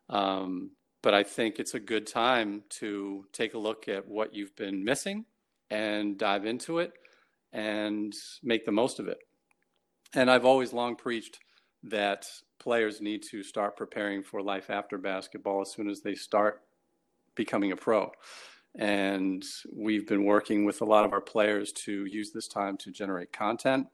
Um, 0.08 0.70
but 1.02 1.12
I 1.14 1.24
think 1.24 1.58
it's 1.58 1.74
a 1.74 1.80
good 1.80 2.06
time 2.06 2.62
to 2.80 3.26
take 3.32 3.54
a 3.54 3.58
look 3.58 3.88
at 3.88 4.06
what 4.06 4.34
you've 4.34 4.54
been 4.54 4.84
missing 4.84 5.24
and 5.70 6.16
dive 6.16 6.46
into 6.46 6.78
it 6.78 6.92
and 7.52 8.12
make 8.42 8.64
the 8.64 8.72
most 8.72 9.00
of 9.00 9.08
it. 9.08 9.18
And 10.14 10.30
I've 10.30 10.44
always 10.44 10.72
long 10.72 10.94
preached 10.94 11.38
that 11.84 12.26
players 12.58 13.00
need 13.00 13.22
to 13.30 13.42
start 13.42 13.76
preparing 13.76 14.22
for 14.22 14.40
life 14.42 14.70
after 14.70 14.98
basketball 14.98 15.62
as 15.62 15.72
soon 15.72 15.88
as 15.88 16.00
they 16.00 16.14
start 16.14 16.62
becoming 17.34 17.72
a 17.72 17.76
pro. 17.76 18.10
And 18.78 19.44
we've 19.72 20.06
been 20.06 20.24
working 20.24 20.64
with 20.64 20.82
a 20.82 20.84
lot 20.84 21.04
of 21.04 21.12
our 21.12 21.20
players 21.20 21.72
to 21.72 22.04
use 22.04 22.30
this 22.30 22.46
time 22.46 22.76
to 22.78 22.90
generate 22.90 23.32
content, 23.32 23.86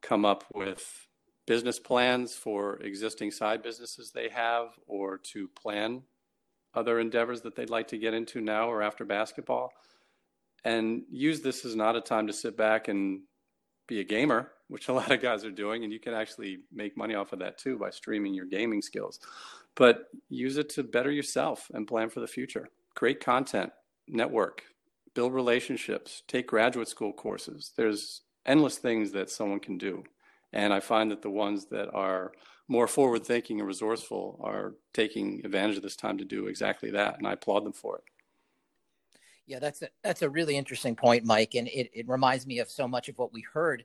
come 0.00 0.24
up 0.24 0.44
with 0.54 1.06
business 1.46 1.78
plans 1.78 2.34
for 2.34 2.76
existing 2.82 3.30
side 3.30 3.62
businesses 3.62 4.12
they 4.12 4.28
have, 4.28 4.68
or 4.86 5.18
to 5.18 5.48
plan 5.48 6.02
other 6.74 7.00
endeavors 7.00 7.40
that 7.40 7.56
they'd 7.56 7.70
like 7.70 7.88
to 7.88 7.98
get 7.98 8.14
into 8.14 8.40
now 8.40 8.70
or 8.70 8.82
after 8.82 9.04
basketball. 9.04 9.72
And 10.64 11.02
use 11.10 11.40
this 11.40 11.64
as 11.64 11.74
not 11.74 11.96
a 11.96 12.00
time 12.00 12.26
to 12.26 12.32
sit 12.32 12.56
back 12.56 12.88
and 12.88 13.22
be 13.88 14.00
a 14.00 14.04
gamer 14.04 14.52
which 14.68 14.88
a 14.88 14.92
lot 14.92 15.10
of 15.12 15.22
guys 15.22 15.44
are 15.44 15.50
doing, 15.50 15.84
and 15.84 15.92
you 15.92 16.00
can 16.00 16.14
actually 16.14 16.58
make 16.72 16.96
money 16.96 17.14
off 17.14 17.32
of 17.32 17.38
that 17.38 17.58
too 17.58 17.78
by 17.78 17.90
streaming 17.90 18.34
your 18.34 18.46
gaming 18.46 18.82
skills. 18.82 19.20
But 19.74 20.08
use 20.28 20.56
it 20.56 20.68
to 20.70 20.82
better 20.82 21.10
yourself 21.10 21.70
and 21.72 21.86
plan 21.86 22.08
for 22.08 22.20
the 22.20 22.26
future. 22.26 22.68
Create 22.94 23.20
content, 23.20 23.72
network, 24.08 24.62
build 25.14 25.32
relationships, 25.34 26.22
take 26.28 26.46
graduate 26.46 26.88
school 26.88 27.12
courses. 27.12 27.72
There's 27.76 28.22
endless 28.44 28.78
things 28.78 29.12
that 29.12 29.30
someone 29.30 29.60
can 29.60 29.78
do. 29.78 30.04
And 30.52 30.72
I 30.72 30.80
find 30.80 31.10
that 31.10 31.22
the 31.22 31.30
ones 31.30 31.66
that 31.66 31.92
are 31.92 32.32
more 32.68 32.86
forward 32.86 33.24
thinking 33.24 33.60
and 33.60 33.66
resourceful 33.66 34.40
are 34.42 34.74
taking 34.92 35.44
advantage 35.44 35.76
of 35.76 35.82
this 35.82 35.96
time 35.96 36.18
to 36.18 36.24
do 36.24 36.46
exactly 36.46 36.90
that. 36.92 37.18
And 37.18 37.26
I 37.26 37.32
applaud 37.32 37.64
them 37.64 37.72
for 37.72 37.96
it. 37.96 38.04
Yeah, 39.46 39.60
that's 39.60 39.82
a, 39.82 39.88
that's 40.02 40.22
a 40.22 40.30
really 40.30 40.56
interesting 40.56 40.96
point, 40.96 41.24
Mike. 41.24 41.54
And 41.54 41.68
it, 41.68 41.90
it 41.92 42.08
reminds 42.08 42.46
me 42.46 42.58
of 42.58 42.68
so 42.68 42.88
much 42.88 43.08
of 43.08 43.16
what 43.18 43.32
we 43.32 43.44
heard 43.52 43.84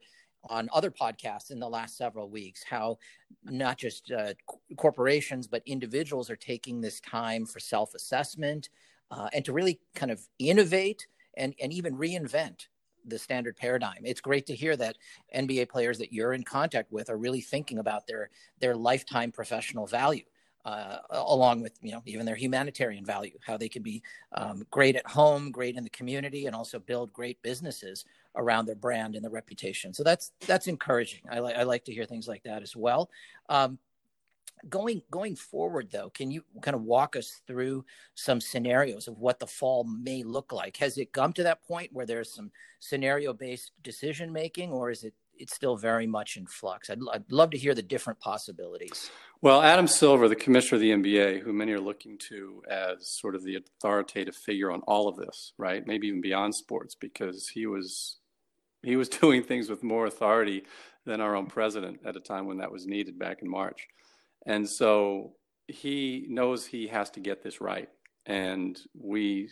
on 0.50 0.70
other 0.74 0.90
podcasts 0.90 1.52
in 1.52 1.60
the 1.60 1.70
last 1.70 1.98
several 1.98 2.30
weeks 2.30 2.64
how 2.64 2.98
not 3.44 3.78
just 3.78 4.12
uh, 4.12 4.34
corporations 4.76 5.48
but 5.48 5.62
individuals 5.66 6.30
are 6.30 6.36
taking 6.36 6.82
this 6.82 7.00
time 7.02 7.46
for 7.46 7.60
self-assessment 7.60 8.70
uh, 9.12 9.30
and 9.34 9.46
to 9.46 9.54
really 9.54 9.80
kind 9.94 10.12
of 10.12 10.22
innovate 10.40 11.08
and, 11.36 11.54
and 11.62 11.72
even 11.72 11.96
reinvent 11.98 12.68
the 13.06 13.20
standard 13.20 13.58
paradigm. 13.58 14.02
It's 14.04 14.22
great 14.22 14.46
to 14.48 14.56
hear 14.56 14.76
that 14.78 14.96
NBA 15.36 15.70
players 15.70 15.98
that 16.00 16.14
you're 16.14 16.34
in 16.34 16.44
contact 16.44 16.92
with 16.92 17.10
are 17.10 17.18
really 17.18 17.42
thinking 17.42 17.80
about 17.80 18.08
their 18.08 18.30
their 18.60 18.76
lifetime 18.76 19.32
professional 19.32 19.88
value 19.88 20.24
uh, 20.66 20.98
along 21.10 21.62
with 21.62 21.74
you 21.82 21.92
know 21.92 22.02
even 22.06 22.26
their 22.26 22.36
humanitarian 22.36 23.06
value, 23.06 23.38
how 23.46 23.58
they 23.58 23.70
can 23.70 23.82
be 23.82 24.02
um, 24.34 24.66
great 24.70 24.96
at 24.96 25.08
home, 25.08 25.52
great 25.52 25.76
in 25.76 25.84
the 25.84 25.90
community, 25.90 26.46
and 26.46 26.56
also 26.56 26.80
build 26.80 27.12
great 27.14 27.42
businesses 27.42 28.06
around 28.36 28.66
their 28.66 28.76
brand 28.76 29.16
and 29.16 29.24
their 29.24 29.32
reputation. 29.32 29.94
So 29.94 30.04
that's 30.04 30.32
that's 30.46 30.68
encouraging. 30.68 31.22
I, 31.32 31.40
li- 31.40 31.54
I 31.54 31.64
like 31.64 31.86
to 31.86 31.94
hear 31.94 32.06
things 32.06 32.28
like 32.28 32.44
that 32.44 32.62
as 32.62 32.76
well. 32.76 33.10
Um, 33.50 33.80
going 34.70 35.02
going 35.10 35.36
forward 35.36 35.90
though 35.92 36.10
can 36.10 36.32
you 36.32 36.44
kind 36.62 36.76
of 36.76 36.84
walk 36.84 37.16
us 37.16 37.42
through 37.48 37.84
some 38.16 38.40
scenarios 38.40 39.08
of 39.08 39.18
what 39.18 39.40
the 39.40 39.48
fall 39.48 39.84
may 39.84 40.24
look 40.24 40.52
like 40.52 40.78
has 40.78 40.98
it 40.98 41.14
come 41.14 41.34
to 41.34 41.44
that 41.44 41.64
point 41.64 41.92
where 41.94 42.06
there's 42.06 42.34
some 42.34 42.52
scenario 42.80 43.34
based 43.34 43.72
decision 43.84 44.32
making 44.32 44.72
or 44.72 44.90
is 44.90 45.04
it 45.04 45.14
it's 45.42 45.56
still 45.56 45.76
very 45.76 46.06
much 46.06 46.38
in 46.38 46.46
flux. 46.46 46.90
I'd, 46.90 47.00
I'd 47.12 47.32
love 47.32 47.50
to 47.52 47.58
hear 47.58 47.74
the 47.74 47.82
different 47.82 48.20
possibilities. 48.20 49.10
Well, 49.42 49.64
Adam 49.64 49.88
Silver, 49.88 50.30
the 50.30 50.36
commissioner 50.36 50.76
of 50.76 50.82
the 50.82 50.92
NBA, 50.92 51.42
who 51.42 51.52
many 51.52 51.72
are 51.72 51.80
looking 51.80 52.20
to 52.30 52.62
as 52.70 53.08
sort 53.08 53.34
of 53.34 53.44
the 53.44 53.56
authoritative 53.56 54.36
figure 54.36 54.72
on 54.72 54.82
all 54.82 55.08
of 55.08 55.18
this, 55.18 55.54
right? 55.58 55.86
Maybe 55.86 56.08
even 56.08 56.22
beyond 56.22 56.54
sports, 56.54 56.94
because 56.94 57.48
he 57.48 57.66
was 57.66 58.18
he 58.84 58.96
was 58.96 59.10
doing 59.22 59.44
things 59.44 59.70
with 59.70 59.84
more 59.84 60.06
authority 60.06 60.64
than 61.06 61.22
our 61.22 61.36
own 61.36 61.48
president 61.48 62.00
at 62.06 62.16
a 62.16 62.20
time 62.20 62.46
when 62.46 62.60
that 62.60 62.72
was 62.72 62.86
needed 62.86 63.18
back 63.18 63.42
in 63.42 63.50
March. 63.50 63.88
And 64.46 64.68
so 64.68 65.34
he 65.68 66.26
knows 66.30 66.66
he 66.66 66.88
has 66.88 67.10
to 67.12 67.20
get 67.20 67.44
this 67.44 67.62
right. 67.62 67.90
And 68.26 68.80
we 68.94 69.50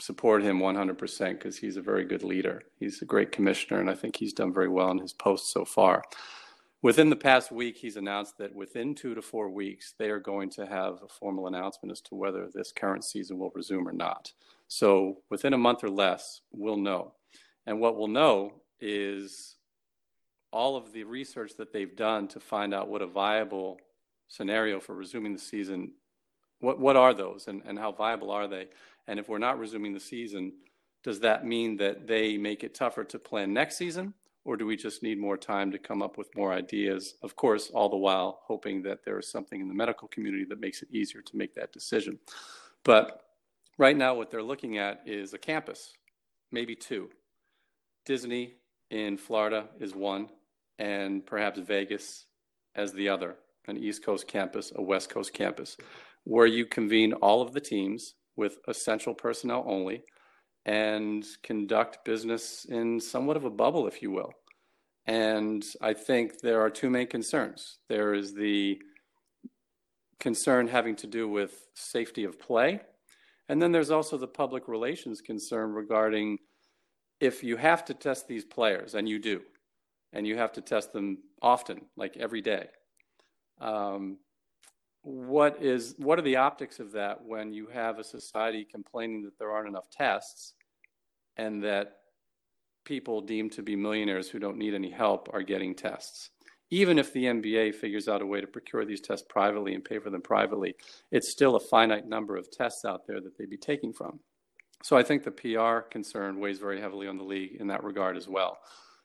support 0.00 0.42
him 0.42 0.58
100% 0.58 1.30
because 1.30 1.56
he's 1.56 1.76
a 1.76 1.82
very 1.82 2.04
good 2.04 2.24
leader. 2.24 2.62
He's 2.78 3.00
a 3.02 3.06
great 3.06 3.32
commissioner, 3.32 3.80
and 3.80 3.90
I 3.90 3.94
think 3.94 4.16
he's 4.16 4.32
done 4.32 4.52
very 4.52 4.68
well 4.68 4.90
in 4.90 4.98
his 4.98 5.12
post 5.12 5.52
so 5.52 5.64
far. 5.64 6.02
Within 6.82 7.08
the 7.08 7.16
past 7.16 7.50
week, 7.50 7.78
he's 7.78 7.96
announced 7.96 8.36
that 8.38 8.54
within 8.54 8.94
two 8.94 9.14
to 9.14 9.22
four 9.22 9.48
weeks, 9.48 9.94
they 9.98 10.10
are 10.10 10.18
going 10.18 10.50
to 10.50 10.66
have 10.66 11.02
a 11.02 11.08
formal 11.08 11.46
announcement 11.46 11.90
as 11.90 12.02
to 12.02 12.14
whether 12.14 12.50
this 12.52 12.72
current 12.72 13.04
season 13.04 13.38
will 13.38 13.52
resume 13.54 13.88
or 13.88 13.92
not. 13.92 14.32
So 14.68 15.18
within 15.30 15.54
a 15.54 15.58
month 15.58 15.82
or 15.82 15.88
less, 15.88 16.42
we'll 16.52 16.76
know. 16.76 17.14
And 17.66 17.80
what 17.80 17.96
we'll 17.96 18.08
know 18.08 18.60
is 18.80 19.56
all 20.52 20.76
of 20.76 20.92
the 20.92 21.04
research 21.04 21.56
that 21.56 21.72
they've 21.72 21.96
done 21.96 22.28
to 22.28 22.40
find 22.40 22.74
out 22.74 22.88
what 22.88 23.00
a 23.00 23.06
viable 23.06 23.78
scenario 24.36 24.80
for 24.80 24.94
resuming 24.94 25.32
the 25.32 25.38
season 25.52 25.92
what 26.60 26.78
what 26.80 26.96
are 26.96 27.14
those 27.14 27.48
and, 27.48 27.62
and 27.66 27.78
how 27.78 27.92
viable 27.92 28.30
are 28.30 28.48
they 28.48 28.66
and 29.08 29.18
if 29.20 29.28
we're 29.28 29.46
not 29.48 29.58
resuming 29.58 29.92
the 29.94 30.00
season 30.00 30.52
Does 31.04 31.20
that 31.20 31.44
mean 31.44 31.76
that 31.76 32.06
they 32.06 32.38
make 32.38 32.64
it 32.64 32.74
tougher 32.74 33.04
to 33.04 33.18
plan 33.18 33.52
next 33.52 33.76
season? 33.76 34.14
Or 34.46 34.56
do 34.56 34.66
we 34.66 34.76
just 34.76 35.02
need 35.02 35.18
more 35.18 35.36
time 35.38 35.70
to 35.72 35.78
come 35.78 36.02
up 36.02 36.18
with 36.18 36.34
more 36.34 36.52
ideas? 36.52 37.14
Of 37.22 37.36
course, 37.36 37.70
all 37.74 37.88
the 37.90 37.96
while 37.96 38.40
hoping 38.44 38.82
that 38.82 39.04
there 39.04 39.18
is 39.18 39.30
something 39.30 39.60
in 39.60 39.68
the 39.68 39.74
medical 39.74 40.08
community 40.08 40.44
that 40.46 40.60
makes 40.60 40.82
it 40.82 40.88
easier 40.90 41.22
to 41.22 41.36
make 41.36 41.54
that 41.54 41.72
decision. 41.72 42.18
But 42.84 43.22
right 43.78 43.96
now, 43.96 44.14
what 44.14 44.30
they're 44.30 44.42
looking 44.42 44.78
at 44.78 45.02
is 45.06 45.34
a 45.34 45.38
campus, 45.38 45.92
maybe 46.50 46.74
two. 46.74 47.10
Disney 48.06 48.54
in 48.90 49.16
Florida 49.16 49.68
is 49.80 49.94
one, 49.94 50.28
and 50.78 51.24
perhaps 51.24 51.58
Vegas 51.58 52.26
as 52.74 52.92
the 52.92 53.08
other 53.08 53.36
an 53.68 53.76
East 53.76 54.04
Coast 54.04 54.26
campus, 54.26 54.72
a 54.76 54.82
West 54.82 55.10
Coast 55.10 55.32
campus, 55.32 55.76
where 56.24 56.46
you 56.46 56.66
convene 56.66 57.12
all 57.14 57.42
of 57.42 57.52
the 57.52 57.60
teams 57.60 58.14
with 58.36 58.58
essential 58.68 59.14
personnel 59.14 59.64
only 59.66 60.02
and 60.66 61.24
conduct 61.42 62.04
business 62.04 62.64
in 62.66 62.98
somewhat 62.98 63.36
of 63.36 63.44
a 63.44 63.50
bubble, 63.50 63.86
if 63.86 64.00
you 64.02 64.10
will. 64.10 64.32
And 65.06 65.64
I 65.82 65.92
think 65.92 66.40
there 66.40 66.62
are 66.62 66.70
two 66.70 66.88
main 66.88 67.06
concerns. 67.06 67.78
There 67.88 68.14
is 68.14 68.32
the 68.34 68.80
concern 70.18 70.66
having 70.66 70.96
to 70.96 71.06
do 71.06 71.28
with 71.28 71.66
safety 71.74 72.24
of 72.24 72.40
play. 72.40 72.80
And 73.50 73.60
then 73.60 73.72
there's 73.72 73.90
also 73.90 74.16
the 74.16 74.26
public 74.26 74.68
relations 74.68 75.20
concern 75.20 75.72
regarding 75.72 76.38
if 77.20 77.44
you 77.44 77.56
have 77.58 77.84
to 77.84 77.94
test 77.94 78.26
these 78.26 78.44
players, 78.44 78.94
and 78.94 79.08
you 79.08 79.18
do, 79.18 79.42
and 80.12 80.26
you 80.26 80.36
have 80.36 80.52
to 80.52 80.60
test 80.60 80.92
them 80.92 81.18
often, 81.42 81.82
like 81.96 82.16
every 82.16 82.40
day, 82.40 82.68
um, 83.64 84.18
what 85.02 85.62
is 85.62 85.94
what 85.98 86.18
are 86.18 86.22
the 86.22 86.36
optics 86.36 86.78
of 86.78 86.92
that 86.92 87.24
when 87.24 87.52
you 87.52 87.66
have 87.66 87.98
a 87.98 88.04
society 88.04 88.66
complaining 88.70 89.22
that 89.22 89.38
there 89.38 89.50
aren't 89.50 89.68
enough 89.68 89.90
tests 89.90 90.54
and 91.36 91.62
that 91.64 91.96
people 92.84 93.20
deemed 93.20 93.52
to 93.52 93.62
be 93.62 93.74
millionaires 93.74 94.28
who 94.28 94.38
don't 94.38 94.58
need 94.58 94.74
any 94.74 94.90
help 94.90 95.28
are 95.32 95.42
getting 95.42 95.74
tests? 95.74 96.30
Even 96.70 96.98
if 96.98 97.12
the 97.12 97.24
NBA 97.24 97.74
figures 97.74 98.08
out 98.08 98.22
a 98.22 98.26
way 98.26 98.40
to 98.40 98.46
procure 98.46 98.84
these 98.84 99.00
tests 99.00 99.26
privately 99.28 99.74
and 99.74 99.84
pay 99.84 99.98
for 99.98 100.10
them 100.10 100.22
privately 100.22 100.74
it's 101.10 101.30
still 101.30 101.56
a 101.56 101.60
finite 101.60 102.06
number 102.06 102.36
of 102.36 102.50
tests 102.50 102.84
out 102.84 103.06
there 103.06 103.20
that 103.20 103.36
they'd 103.38 103.50
be 103.50 103.56
taking 103.56 103.92
from. 103.92 104.20
So 104.82 104.96
i 104.96 105.02
think 105.02 105.22
the 105.22 105.30
pr 105.30 105.88
concern 105.90 106.38
weighs 106.38 106.58
very 106.58 106.80
heavily 106.80 107.08
on 107.08 107.16
the 107.16 107.24
league 107.24 107.56
in 107.60 107.66
that 107.68 107.84
regard 107.84 108.16
as 108.16 108.28
well. 108.28 108.58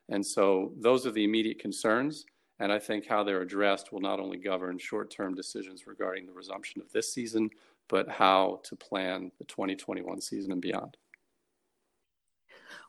And 0.10 0.26
so 0.26 0.74
those 0.82 1.06
are 1.06 1.12
the 1.12 1.24
immediate 1.24 1.60
concerns 1.60 2.26
and 2.60 2.72
I 2.72 2.80
think 2.80 3.08
how 3.08 3.24
they're 3.24 3.42
addressed 3.42 3.92
will 3.92 4.02
not 4.02 4.20
only 4.20 4.38
govern 4.38 4.78
short 4.78 5.10
term 5.12 5.34
decisions 5.34 5.88
regarding 5.88 6.26
the 6.26 6.34
resumption 6.34 6.82
of 6.82 6.92
this 6.92 7.14
season, 7.14 7.50
but 7.88 8.10
how 8.10 8.60
to 8.64 8.76
plan 8.76 9.32
the 9.40 9.46
2021 9.46 10.22
season 10.22 10.52
and 10.52 10.62
beyond. 10.62 10.98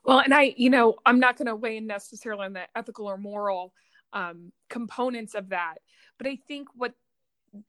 Well, 0.03 0.19
and 0.19 0.33
I, 0.33 0.53
you 0.57 0.69
know, 0.69 0.95
I'm 1.05 1.19
not 1.19 1.37
going 1.37 1.47
to 1.47 1.55
weigh 1.55 1.77
in 1.77 1.87
necessarily 1.87 2.45
on 2.45 2.53
the 2.53 2.63
ethical 2.75 3.07
or 3.07 3.17
moral 3.17 3.73
um, 4.13 4.51
components 4.69 5.35
of 5.35 5.49
that, 5.49 5.75
but 6.17 6.27
I 6.27 6.37
think 6.47 6.67
what 6.75 6.93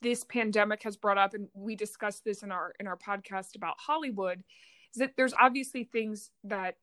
this 0.01 0.25
pandemic 0.25 0.83
has 0.83 0.97
brought 0.97 1.19
up, 1.19 1.35
and 1.35 1.49
we 1.55 1.77
discussed 1.77 2.25
this 2.25 2.43
in 2.43 2.51
our 2.51 2.75
in 2.81 2.87
our 2.87 2.97
podcast 2.97 3.57
about 3.57 3.77
Hollywood, 3.79 4.43
is 4.95 4.99
that 4.99 5.13
there's 5.17 5.35
obviously 5.39 5.85
things 5.85 6.31
that 6.45 6.77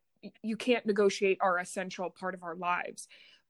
you 0.43 0.57
can't 0.57 0.85
negotiate 0.85 1.37
are 1.41 1.59
essential 1.59 2.09
part 2.09 2.33
of 2.33 2.43
our 2.43 2.55
lives 2.55 3.07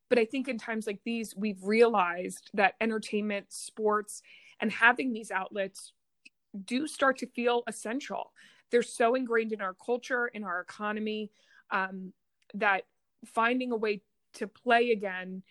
but 0.09 0.19
I 0.19 0.25
think 0.25 0.47
in 0.47 0.57
times 0.57 0.87
like 0.87 0.99
these, 1.05 1.35
we've 1.35 1.63
realized 1.63 2.49
that 2.55 2.73
entertainment, 2.81 3.47
sports, 3.49 4.21
and 4.59 4.71
having 4.71 5.13
these 5.13 5.31
outlets 5.31 5.93
do 6.65 6.87
start 6.87 7.19
to 7.19 7.27
feel 7.27 7.63
essential. 7.67 8.31
They're 8.71 8.81
so 8.81 9.15
ingrained 9.15 9.51
in 9.51 9.61
our 9.61 9.73
culture, 9.73 10.27
in 10.27 10.43
our 10.43 10.59
economy, 10.59 11.31
um, 11.71 12.13
that 12.55 12.83
finding 13.33 13.71
a 13.71 13.75
way 13.75 14.01
to 14.35 14.47
play 14.47 14.91
again, 14.91 15.43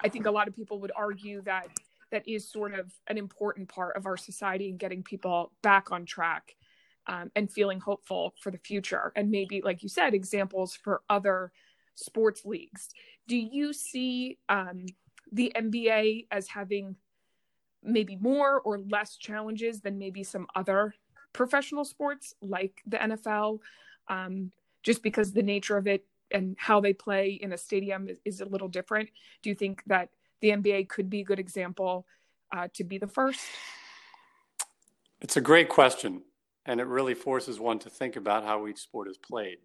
I 0.00 0.08
think 0.08 0.26
a 0.26 0.30
lot 0.30 0.48
of 0.48 0.54
people 0.54 0.80
would 0.80 0.92
argue 0.94 1.42
that 1.42 1.68
that 2.12 2.28
is 2.28 2.50
sort 2.50 2.74
of 2.74 2.92
an 3.08 3.18
important 3.18 3.68
part 3.68 3.96
of 3.96 4.06
our 4.06 4.16
society 4.16 4.70
and 4.70 4.78
getting 4.78 5.02
people 5.02 5.52
back 5.62 5.90
on 5.90 6.04
track 6.04 6.54
um, 7.08 7.30
and 7.34 7.50
feeling 7.50 7.80
hopeful 7.80 8.34
for 8.40 8.50
the 8.50 8.58
future. 8.58 9.12
And 9.16 9.30
maybe, 9.30 9.60
like 9.62 9.82
you 9.82 9.88
said, 9.88 10.14
examples 10.14 10.76
for 10.76 11.02
other 11.08 11.52
sports 11.96 12.44
leagues. 12.44 12.88
Do 13.26 13.36
you 13.36 13.72
see 13.72 14.38
um, 14.48 14.86
the 15.32 15.52
NBA 15.56 16.28
as 16.30 16.48
having 16.48 16.96
maybe 17.82 18.16
more 18.16 18.60
or 18.60 18.78
less 18.78 19.16
challenges 19.16 19.80
than 19.80 19.98
maybe 19.98 20.22
some 20.22 20.46
other 20.54 20.94
professional 21.32 21.84
sports 21.84 22.34
like 22.40 22.82
the 22.86 22.98
NFL? 22.98 23.58
Um, 24.08 24.52
just 24.82 25.02
because 25.02 25.32
the 25.32 25.42
nature 25.42 25.76
of 25.76 25.88
it 25.88 26.06
and 26.30 26.56
how 26.58 26.80
they 26.80 26.92
play 26.92 27.30
in 27.30 27.52
a 27.52 27.58
stadium 27.58 28.08
is, 28.08 28.18
is, 28.24 28.40
a 28.40 28.44
little 28.44 28.68
different. 28.68 29.08
Do 29.42 29.48
you 29.48 29.54
think 29.54 29.82
that 29.86 30.10
the 30.40 30.50
NBA 30.50 30.88
could 30.88 31.10
be 31.10 31.20
a 31.20 31.24
good 31.24 31.40
example 31.40 32.06
uh, 32.52 32.68
to 32.74 32.84
be 32.84 32.98
the 32.98 33.06
first? 33.06 33.40
It's 35.20 35.36
a 35.36 35.40
great 35.40 35.68
question, 35.68 36.22
and 36.66 36.80
it 36.80 36.86
really 36.86 37.14
forces 37.14 37.58
one 37.58 37.78
to 37.80 37.90
think 37.90 38.16
about 38.16 38.44
how 38.44 38.66
each 38.66 38.78
sport 38.78 39.08
is 39.08 39.18
played 39.18 39.58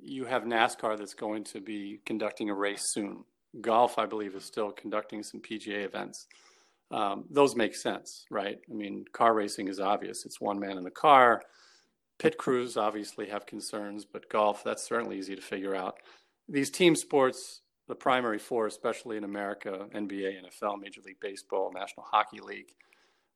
you 0.00 0.24
have 0.24 0.44
NASCAR 0.44 0.98
that's 0.98 1.14
going 1.14 1.44
to 1.44 1.60
be 1.60 2.00
conducting 2.04 2.50
a 2.50 2.54
race 2.54 2.92
soon. 2.92 3.24
Golf, 3.60 3.98
I 3.98 4.06
believe, 4.06 4.34
is 4.34 4.44
still 4.44 4.70
conducting 4.70 5.22
some 5.22 5.40
PGA 5.40 5.84
events. 5.84 6.26
Um, 6.90 7.24
those 7.30 7.56
make 7.56 7.74
sense, 7.74 8.26
right? 8.30 8.58
I 8.70 8.74
mean, 8.74 9.04
car 9.12 9.34
racing 9.34 9.68
is 9.68 9.80
obvious. 9.80 10.24
It's 10.24 10.40
one 10.40 10.58
man 10.58 10.78
in 10.78 10.84
the 10.84 10.90
car. 10.90 11.42
Pit 12.18 12.38
crews 12.38 12.76
obviously 12.76 13.28
have 13.28 13.46
concerns, 13.46 14.04
but 14.04 14.28
golf, 14.30 14.62
that's 14.64 14.86
certainly 14.86 15.18
easy 15.18 15.34
to 15.34 15.42
figure 15.42 15.74
out. 15.74 15.98
These 16.48 16.70
team 16.70 16.94
sports, 16.94 17.62
the 17.88 17.94
primary 17.94 18.38
four, 18.38 18.66
especially 18.66 19.16
in 19.16 19.24
America, 19.24 19.86
NBA, 19.94 20.34
NFL, 20.44 20.80
Major 20.80 21.00
League 21.04 21.20
Baseball, 21.20 21.72
National 21.74 22.06
Hockey 22.10 22.40
League, 22.40 22.72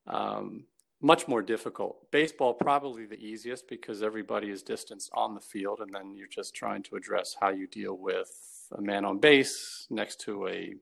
um, 0.06 0.64
much 1.02 1.26
more 1.26 1.42
difficult. 1.42 2.10
Baseball 2.10 2.54
probably 2.54 3.06
the 3.06 3.18
easiest 3.18 3.68
because 3.68 4.02
everybody 4.02 4.50
is 4.50 4.62
distanced 4.62 5.10
on 5.14 5.34
the 5.34 5.40
field, 5.40 5.80
and 5.80 5.92
then 5.94 6.14
you're 6.14 6.28
just 6.28 6.54
trying 6.54 6.82
to 6.84 6.96
address 6.96 7.36
how 7.40 7.48
you 7.48 7.66
deal 7.66 7.96
with 7.96 8.68
a 8.76 8.82
man 8.82 9.04
on 9.04 9.18
base 9.18 9.86
next 9.90 10.20
to 10.20 10.46
a 10.48 10.74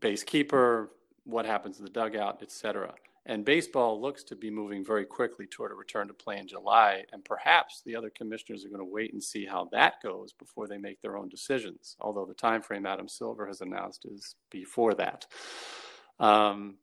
base 0.00 0.24
keeper, 0.24 0.90
what 1.24 1.46
happens 1.46 1.78
in 1.78 1.84
the 1.84 1.90
dugout, 1.90 2.42
etc. 2.42 2.94
And 3.26 3.44
baseball 3.44 4.00
looks 4.00 4.22
to 4.24 4.36
be 4.36 4.50
moving 4.50 4.84
very 4.84 5.06
quickly 5.06 5.46
toward 5.46 5.72
a 5.72 5.74
return 5.74 6.08
to 6.08 6.14
play 6.14 6.38
in 6.38 6.46
July, 6.46 7.04
and 7.12 7.24
perhaps 7.24 7.82
the 7.84 7.96
other 7.96 8.10
commissioners 8.10 8.64
are 8.64 8.68
going 8.68 8.80
to 8.80 8.84
wait 8.84 9.12
and 9.14 9.22
see 9.22 9.46
how 9.46 9.68
that 9.72 9.94
goes 10.02 10.32
before 10.32 10.66
they 10.68 10.76
make 10.76 11.00
their 11.00 11.16
own 11.16 11.28
decisions. 11.28 11.96
Although 12.00 12.26
the 12.26 12.34
time 12.34 12.60
frame 12.60 12.84
Adam 12.84 13.08
Silver 13.08 13.46
has 13.46 13.62
announced 13.62 14.04
is 14.04 14.36
before 14.50 14.94
that. 14.94 15.26
Um, 16.20 16.76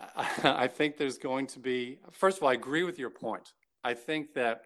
I 0.44 0.66
think 0.66 0.96
there's 0.96 1.18
going 1.18 1.46
to 1.48 1.58
be, 1.58 1.98
first 2.12 2.38
of 2.38 2.42
all, 2.42 2.48
I 2.48 2.54
agree 2.54 2.82
with 2.84 2.98
your 2.98 3.10
point. 3.10 3.52
I 3.84 3.94
think 3.94 4.34
that 4.34 4.62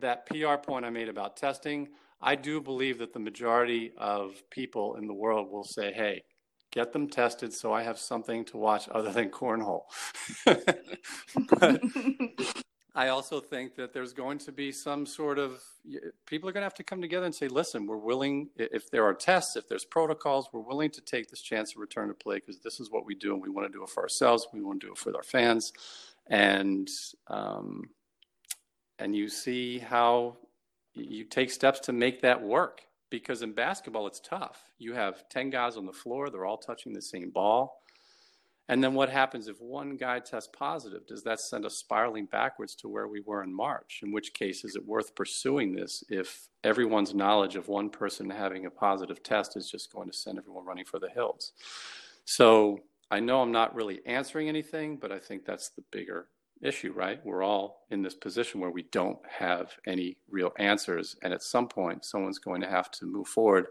that 0.00 0.26
PR 0.26 0.56
point 0.56 0.84
I 0.84 0.90
made 0.90 1.08
about 1.08 1.36
testing, 1.36 1.88
I 2.20 2.34
do 2.34 2.60
believe 2.60 2.98
that 2.98 3.12
the 3.12 3.18
majority 3.18 3.92
of 3.96 4.42
people 4.50 4.96
in 4.96 5.06
the 5.06 5.14
world 5.14 5.50
will 5.50 5.64
say, 5.64 5.92
hey, 5.92 6.22
get 6.72 6.92
them 6.92 7.08
tested 7.08 7.52
so 7.52 7.72
I 7.72 7.82
have 7.82 7.98
something 7.98 8.44
to 8.46 8.56
watch 8.56 8.88
other 8.90 9.10
than 9.10 9.30
cornhole. 9.30 9.82
but, 10.46 11.80
I 12.94 13.08
also 13.08 13.40
think 13.40 13.74
that 13.76 13.92
there's 13.92 14.12
going 14.12 14.38
to 14.38 14.52
be 14.52 14.72
some 14.72 15.06
sort 15.06 15.38
of 15.38 15.62
people 16.26 16.48
are 16.48 16.52
going 16.52 16.62
to 16.62 16.66
have 16.66 16.74
to 16.74 16.82
come 16.82 17.00
together 17.00 17.26
and 17.26 17.34
say, 17.34 17.48
listen, 17.48 17.86
we're 17.86 17.96
willing, 17.96 18.48
if 18.56 18.90
there 18.90 19.04
are 19.04 19.14
tests, 19.14 19.56
if 19.56 19.68
there's 19.68 19.84
protocols, 19.84 20.48
we're 20.52 20.60
willing 20.60 20.90
to 20.90 21.00
take 21.00 21.28
this 21.28 21.40
chance 21.40 21.72
to 21.72 21.80
return 21.80 22.08
to 22.08 22.14
play 22.14 22.36
because 22.36 22.60
this 22.60 22.80
is 22.80 22.90
what 22.90 23.04
we 23.04 23.14
do 23.14 23.34
and 23.34 23.42
we 23.42 23.50
want 23.50 23.70
to 23.70 23.72
do 23.72 23.82
it 23.84 23.90
for 23.90 24.02
ourselves. 24.02 24.48
We 24.52 24.62
want 24.62 24.80
to 24.80 24.86
do 24.88 24.92
it 24.92 24.98
for 24.98 25.14
our 25.14 25.22
fans. 25.22 25.72
And, 26.28 26.88
um, 27.28 27.90
and 28.98 29.14
you 29.14 29.28
see 29.28 29.78
how 29.78 30.38
you 30.94 31.24
take 31.24 31.50
steps 31.50 31.80
to 31.80 31.92
make 31.92 32.22
that 32.22 32.42
work 32.42 32.82
because 33.10 33.42
in 33.42 33.52
basketball, 33.52 34.06
it's 34.06 34.20
tough. 34.20 34.64
You 34.78 34.94
have 34.94 35.28
10 35.28 35.50
guys 35.50 35.76
on 35.76 35.86
the 35.86 35.92
floor, 35.92 36.30
they're 36.30 36.46
all 36.46 36.58
touching 36.58 36.92
the 36.92 37.02
same 37.02 37.30
ball 37.30 37.82
and 38.68 38.84
then 38.84 38.92
what 38.94 39.08
happens 39.08 39.48
if 39.48 39.60
one 39.60 39.96
guy 39.96 40.20
tests 40.20 40.50
positive? 40.52 41.06
Does 41.06 41.22
that 41.22 41.40
send 41.40 41.64
us 41.64 41.76
spiraling 41.76 42.26
backwards 42.26 42.74
to 42.76 42.88
where 42.88 43.08
we 43.08 43.20
were 43.20 43.42
in 43.42 43.52
March? 43.52 44.00
In 44.02 44.12
which 44.12 44.34
case, 44.34 44.62
is 44.64 44.76
it 44.76 44.86
worth 44.86 45.14
pursuing 45.14 45.74
this 45.74 46.04
if 46.10 46.48
everyone's 46.62 47.14
knowledge 47.14 47.56
of 47.56 47.68
one 47.68 47.88
person 47.88 48.28
having 48.28 48.66
a 48.66 48.70
positive 48.70 49.22
test 49.22 49.56
is 49.56 49.70
just 49.70 49.92
going 49.92 50.10
to 50.10 50.16
send 50.16 50.36
everyone 50.38 50.66
running 50.66 50.84
for 50.84 50.98
the 50.98 51.08
hills? 51.08 51.52
So 52.26 52.80
I 53.10 53.20
know 53.20 53.40
I'm 53.40 53.52
not 53.52 53.74
really 53.74 54.00
answering 54.04 54.48
anything, 54.48 54.98
but 54.98 55.12
I 55.12 55.18
think 55.18 55.46
that's 55.46 55.70
the 55.70 55.84
bigger 55.90 56.28
issue, 56.60 56.92
right? 56.92 57.24
We're 57.24 57.42
all 57.42 57.86
in 57.90 58.02
this 58.02 58.14
position 58.14 58.60
where 58.60 58.70
we 58.70 58.82
don't 58.92 59.18
have 59.26 59.72
any 59.86 60.18
real 60.28 60.52
answers. 60.58 61.16
And 61.22 61.32
at 61.32 61.42
some 61.42 61.68
point, 61.68 62.04
someone's 62.04 62.38
going 62.38 62.60
to 62.60 62.68
have 62.68 62.90
to 62.92 63.06
move 63.06 63.28
forward 63.28 63.68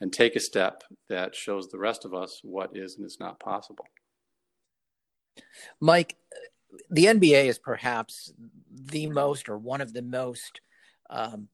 and 0.00 0.12
take 0.12 0.36
a 0.36 0.40
step 0.40 0.84
that 1.08 1.34
shows 1.34 1.68
the 1.68 1.78
rest 1.78 2.04
of 2.04 2.14
us 2.14 2.40
what 2.44 2.76
is 2.76 2.96
and 2.96 3.06
is 3.06 3.18
not 3.18 3.40
possible. 3.40 3.86
Mike, 5.80 6.16
the 6.90 7.06
NBA 7.06 7.46
is 7.46 7.58
perhaps 7.58 8.32
the 8.70 9.06
most 9.06 9.48
or 9.48 9.58
one 9.58 9.80
of 9.80 9.92
the 9.92 10.02
most 10.02 10.60
um, 11.10 11.48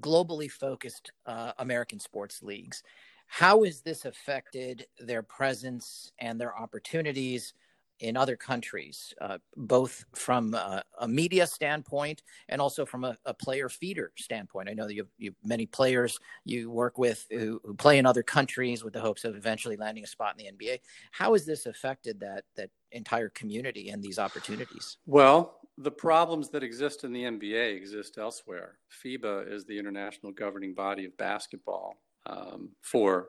globally 0.00 0.50
focused 0.50 1.12
uh, 1.26 1.52
American 1.58 1.98
sports 1.98 2.42
leagues. 2.42 2.82
How 3.26 3.62
has 3.64 3.80
this 3.80 4.04
affected 4.04 4.86
their 4.98 5.22
presence 5.22 6.12
and 6.18 6.40
their 6.40 6.56
opportunities 6.56 7.54
in 8.00 8.16
other 8.16 8.36
countries, 8.36 9.14
uh, 9.20 9.38
both 9.56 10.04
from 10.14 10.54
a, 10.54 10.82
media 11.06 11.46
standpoint 11.46 12.22
and 12.48 12.60
also 12.60 12.84
from 12.84 13.04
a, 13.04 13.16
a, 13.24 13.34
player 13.34 13.68
feeder 13.68 14.12
standpoint? 14.16 14.68
I 14.68 14.72
know 14.72 14.86
that 14.86 14.94
you 14.94 15.02
have, 15.02 15.10
you 15.18 15.30
have 15.30 15.48
many 15.48 15.66
players 15.66 16.18
you 16.44 16.70
work 16.70 16.98
with 16.98 17.26
who, 17.30 17.60
who, 17.64 17.74
play 17.74 17.98
in 17.98 18.06
other 18.06 18.22
countries 18.22 18.82
with 18.82 18.92
the 18.92 19.00
hopes 19.00 19.24
of 19.24 19.36
eventually 19.36 19.76
landing 19.76 20.04
a 20.04 20.06
spot 20.06 20.34
in 20.38 20.44
the 20.44 20.66
NBA. 20.66 20.80
How 21.12 21.32
has 21.32 21.44
this 21.44 21.66
affected 21.66 22.20
that 22.20 22.44
that 22.56 22.70
entire 22.92 23.28
community 23.30 23.90
and 23.90 24.02
these 24.02 24.18
opportunities? 24.18 24.96
Well, 25.06 25.60
the 25.78 25.90
problems 25.90 26.50
that 26.50 26.62
exist 26.62 27.04
in 27.04 27.12
the 27.12 27.22
NBA 27.22 27.76
exist 27.76 28.18
elsewhere. 28.18 28.78
FIBA 29.02 29.50
is 29.50 29.64
the 29.64 29.78
international 29.78 30.32
governing 30.32 30.74
body 30.74 31.06
of 31.06 31.16
basketball 31.16 31.96
um, 32.26 32.70
for 32.82 33.28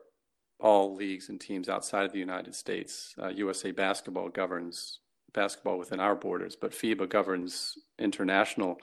all 0.62 0.94
leagues 0.94 1.28
and 1.28 1.40
teams 1.40 1.68
outside 1.68 2.06
of 2.06 2.12
the 2.12 2.18
United 2.18 2.54
States. 2.54 3.14
Uh, 3.20 3.28
USA 3.28 3.72
Basketball 3.72 4.28
governs 4.28 5.00
basketball 5.34 5.78
within 5.78 6.00
our 6.00 6.14
borders, 6.14 6.56
but 6.56 6.72
FIBA 6.72 7.08
governs 7.08 7.74
international 7.98 8.78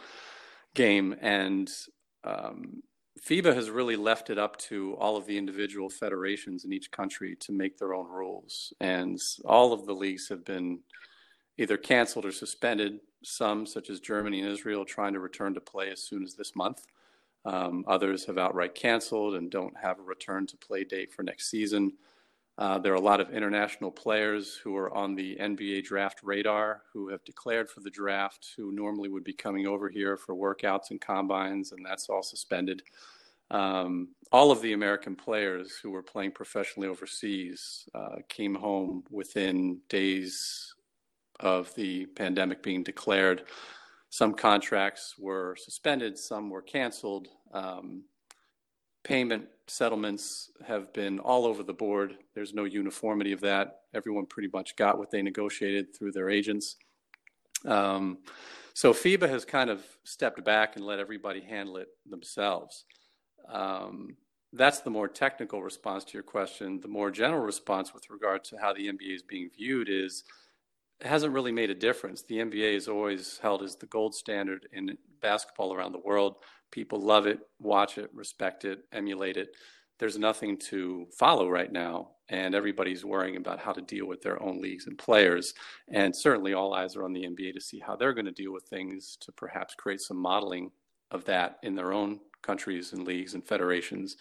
game. 0.75 1.15
And 1.21 1.71
um, 2.23 2.83
FIBA 3.25 3.55
has 3.55 3.69
really 3.69 3.95
left 3.95 4.29
it 4.29 4.37
up 4.37 4.57
to 4.57 4.95
all 4.99 5.15
of 5.15 5.25
the 5.25 5.37
individual 5.37 5.89
federations 5.89 6.65
in 6.65 6.73
each 6.73 6.91
country 6.91 7.35
to 7.39 7.53
make 7.53 7.77
their 7.77 7.93
own 7.93 8.07
rules. 8.07 8.73
And 8.81 9.17
all 9.45 9.71
of 9.71 9.85
the 9.85 9.93
leagues 9.93 10.27
have 10.29 10.43
been 10.43 10.79
either 11.57 11.77
canceled 11.77 12.25
or 12.25 12.31
suspended. 12.31 12.99
Some, 13.23 13.65
such 13.65 13.89
as 13.89 13.99
Germany 13.99 14.41
and 14.41 14.49
Israel, 14.49 14.85
trying 14.85 15.13
to 15.13 15.19
return 15.19 15.53
to 15.53 15.61
play 15.61 15.91
as 15.91 16.01
soon 16.01 16.23
as 16.23 16.35
this 16.35 16.55
month. 16.55 16.85
Um, 17.45 17.85
others 17.87 18.25
have 18.25 18.37
outright 18.37 18.75
canceled 18.75 19.35
and 19.35 19.49
don't 19.49 19.75
have 19.77 19.99
a 19.99 20.03
return 20.03 20.45
to 20.47 20.57
play 20.57 20.83
date 20.83 21.13
for 21.13 21.23
next 21.23 21.49
season. 21.49 21.93
Uh, 22.59 22.77
there 22.77 22.91
are 22.91 22.97
a 22.97 23.01
lot 23.01 23.21
of 23.21 23.31
international 23.31 23.89
players 23.89 24.55
who 24.55 24.75
are 24.75 24.93
on 24.93 25.15
the 25.15 25.37
NBA 25.37 25.85
draft 25.85 26.19
radar 26.23 26.81
who 26.91 27.07
have 27.07 27.23
declared 27.23 27.69
for 27.69 27.79
the 27.79 27.89
draft, 27.89 28.49
who 28.57 28.73
normally 28.73 29.07
would 29.07 29.23
be 29.23 29.31
coming 29.31 29.65
over 29.65 29.87
here 29.87 30.17
for 30.17 30.35
workouts 30.35 30.91
and 30.91 30.99
combines, 30.99 31.71
and 31.71 31.85
that's 31.85 32.09
all 32.09 32.21
suspended. 32.21 32.83
Um, 33.49 34.09
all 34.33 34.51
of 34.51 34.61
the 34.61 34.73
American 34.73 35.15
players 35.15 35.77
who 35.77 35.89
were 35.91 36.03
playing 36.03 36.31
professionally 36.31 36.89
overseas 36.89 37.87
uh, 37.95 38.17
came 38.27 38.55
home 38.55 39.05
within 39.09 39.79
days 39.87 40.75
of 41.39 41.73
the 41.75 42.07
pandemic 42.07 42.61
being 42.61 42.83
declared. 42.83 43.43
Some 44.09 44.33
contracts 44.33 45.15
were 45.19 45.55
suspended, 45.57 46.17
some 46.17 46.49
were 46.49 46.61
canceled. 46.61 47.27
Um, 47.53 48.03
payment 49.03 49.45
settlements 49.67 50.51
have 50.65 50.91
been 50.93 51.19
all 51.19 51.45
over 51.45 51.63
the 51.63 51.73
board. 51.73 52.17
There's 52.33 52.53
no 52.53 52.63
uniformity 52.63 53.31
of 53.31 53.41
that. 53.41 53.81
Everyone 53.93 54.25
pretty 54.25 54.49
much 54.51 54.75
got 54.75 54.97
what 54.97 55.11
they 55.11 55.21
negotiated 55.21 55.95
through 55.95 56.11
their 56.11 56.29
agents. 56.29 56.77
Um, 57.65 58.19
so 58.73 58.93
FIBA 58.93 59.29
has 59.29 59.45
kind 59.45 59.69
of 59.69 59.83
stepped 60.03 60.43
back 60.43 60.75
and 60.75 60.85
let 60.85 60.99
everybody 60.99 61.41
handle 61.41 61.77
it 61.77 61.89
themselves. 62.09 62.85
Um, 63.47 64.15
that's 64.53 64.79
the 64.79 64.89
more 64.89 65.07
technical 65.07 65.61
response 65.61 66.03
to 66.05 66.13
your 66.13 66.23
question. 66.23 66.79
The 66.79 66.87
more 66.87 67.11
general 67.11 67.41
response 67.41 67.93
with 67.93 68.09
regard 68.09 68.43
to 68.45 68.57
how 68.57 68.73
the 68.73 68.87
NBA 68.87 69.15
is 69.15 69.21
being 69.21 69.49
viewed 69.55 69.89
is 69.89 70.23
hasn't 71.01 71.33
really 71.33 71.51
made 71.51 71.69
a 71.69 71.75
difference. 71.75 72.23
The 72.23 72.39
NBA 72.39 72.73
is 72.75 72.87
always 72.87 73.39
held 73.39 73.63
as 73.63 73.75
the 73.75 73.85
gold 73.85 74.13
standard 74.13 74.67
in 74.73 74.97
basketball 75.21 75.73
around 75.73 75.93
the 75.93 75.99
world. 75.99 76.37
People 76.71 77.01
love 77.01 77.25
it, 77.25 77.39
watch 77.59 77.97
it, 77.97 78.09
respect 78.13 78.65
it, 78.65 78.79
emulate 78.91 79.37
it. 79.37 79.49
There's 79.97 80.17
nothing 80.17 80.57
to 80.69 81.07
follow 81.17 81.49
right 81.49 81.71
now, 81.71 82.11
and 82.29 82.55
everybody's 82.55 83.03
worrying 83.03 83.35
about 83.35 83.59
how 83.59 83.73
to 83.73 83.81
deal 83.81 84.07
with 84.07 84.21
their 84.21 84.41
own 84.41 84.61
leagues 84.61 84.87
and 84.87 84.97
players. 84.97 85.53
And 85.89 86.15
certainly, 86.15 86.53
all 86.53 86.73
eyes 86.73 86.95
are 86.95 87.03
on 87.03 87.11
the 87.11 87.25
NBA 87.25 87.53
to 87.53 87.61
see 87.61 87.79
how 87.79 87.95
they're 87.95 88.13
going 88.13 88.25
to 88.25 88.31
deal 88.31 88.53
with 88.53 88.63
things 88.63 89.17
to 89.21 89.31
perhaps 89.33 89.75
create 89.75 89.99
some 89.99 90.17
modeling 90.17 90.71
of 91.11 91.25
that 91.25 91.57
in 91.63 91.75
their 91.75 91.91
own 91.91 92.19
countries 92.41 92.93
and 92.93 93.05
leagues 93.05 93.33
and 93.33 93.45
federations. 93.45 94.15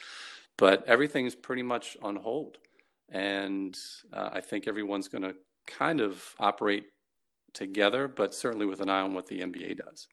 But 0.56 0.84
everything 0.86 1.26
is 1.26 1.36
pretty 1.36 1.62
much 1.62 1.96
on 2.02 2.16
hold. 2.16 2.58
And 3.10 3.78
uh, 4.12 4.30
I 4.32 4.40
think 4.40 4.66
everyone's 4.66 5.08
going 5.08 5.22
to 5.22 5.34
kind 5.68 6.00
of 6.00 6.34
operate 6.38 6.86
together, 7.54 8.08
but 8.08 8.34
certainly 8.34 8.66
with 8.66 8.80
an 8.80 8.90
eye 8.90 9.00
on 9.00 9.14
what 9.14 9.26
the 9.26 9.40
NBA 9.40 9.78
does. 9.78 10.08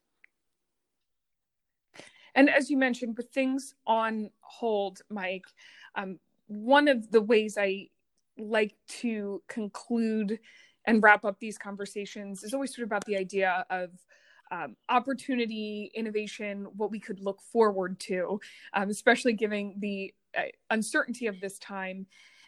And 2.35 2.49
as 2.49 2.69
you 2.69 2.77
mentioned, 2.77 3.15
with 3.17 3.29
things 3.29 3.73
on 3.87 4.29
hold, 4.41 5.01
Mike, 5.09 5.45
um, 5.95 6.19
one 6.47 6.87
of 6.87 7.09
the 7.09 7.21
ways 7.21 7.57
I 7.57 7.87
like 8.37 8.75
to 8.99 9.41
conclude 9.47 10.39
and 10.85 11.01
wrap 11.01 11.25
up 11.25 11.39
these 11.39 11.57
conversations 11.57 12.43
is 12.43 12.53
always 12.53 12.75
sort 12.75 12.83
of 12.83 12.89
about 12.89 13.05
the 13.05 13.17
idea 13.17 13.65
of 13.69 13.89
um, 14.51 14.75
opportunity, 14.89 15.91
innovation, 15.95 16.67
what 16.75 16.91
we 16.91 16.99
could 16.99 17.19
look 17.19 17.41
forward 17.41 17.99
to, 18.01 18.39
um, 18.73 18.89
especially 18.89 19.33
given 19.33 19.73
the 19.79 20.13
uh, 20.37 20.43
uncertainty 20.69 21.27
of 21.27 21.39
this 21.39 21.57
time. 21.57 22.05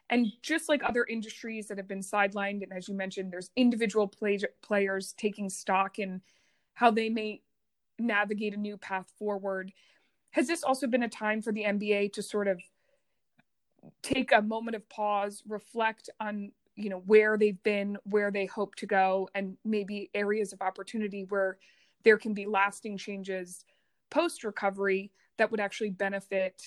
And 0.09 0.27
just 0.41 0.69
like 0.69 0.81
other 0.83 1.05
industries 1.05 1.67
that 1.67 1.77
have 1.77 1.87
been 1.87 1.99
sidelined, 1.99 2.63
and 2.63 2.71
as 2.71 2.87
you 2.87 2.95
mentioned, 2.95 3.31
there's 3.31 3.51
individual 3.55 4.07
play- 4.07 4.39
players 4.61 5.13
taking 5.17 5.49
stock 5.49 5.99
in 5.99 6.21
how 6.73 6.91
they 6.91 7.09
may 7.09 7.41
navigate 7.99 8.53
a 8.53 8.57
new 8.57 8.77
path 8.77 9.11
forward. 9.17 9.73
Has 10.31 10.47
this 10.47 10.63
also 10.63 10.87
been 10.87 11.03
a 11.03 11.09
time 11.09 11.41
for 11.41 11.51
the 11.51 11.63
NBA 11.63 12.13
to 12.13 12.21
sort 12.21 12.47
of 12.47 12.61
take 14.01 14.31
a 14.31 14.41
moment 14.41 14.75
of 14.75 14.87
pause, 14.89 15.43
reflect 15.47 16.09
on 16.19 16.51
you 16.75 16.89
know 16.89 17.01
where 17.07 17.37
they've 17.37 17.61
been, 17.63 17.97
where 18.03 18.31
they 18.31 18.45
hope 18.45 18.75
to 18.75 18.85
go, 18.85 19.29
and 19.33 19.57
maybe 19.65 20.09
areas 20.13 20.53
of 20.53 20.61
opportunity 20.61 21.25
where 21.29 21.57
there 22.03 22.17
can 22.17 22.33
be 22.33 22.45
lasting 22.45 22.97
changes 22.97 23.65
post 24.09 24.43
recovery 24.43 25.11
that 25.37 25.51
would 25.51 25.59
actually 25.59 25.89
benefit 25.89 26.61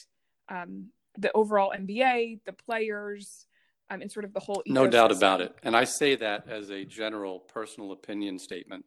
um, 0.48 0.86
the 1.18 1.30
overall 1.34 1.72
NBA, 1.76 2.40
the 2.44 2.52
players, 2.52 3.46
um, 3.90 4.02
and 4.02 4.10
sort 4.10 4.24
of 4.24 4.32
the 4.32 4.40
whole. 4.40 4.62
No 4.66 4.86
doubt 4.86 5.12
about 5.12 5.40
it. 5.40 5.54
And 5.62 5.76
I 5.76 5.84
say 5.84 6.14
that 6.16 6.48
as 6.48 6.70
a 6.70 6.84
general 6.84 7.40
personal 7.40 7.92
opinion 7.92 8.38
statement 8.38 8.84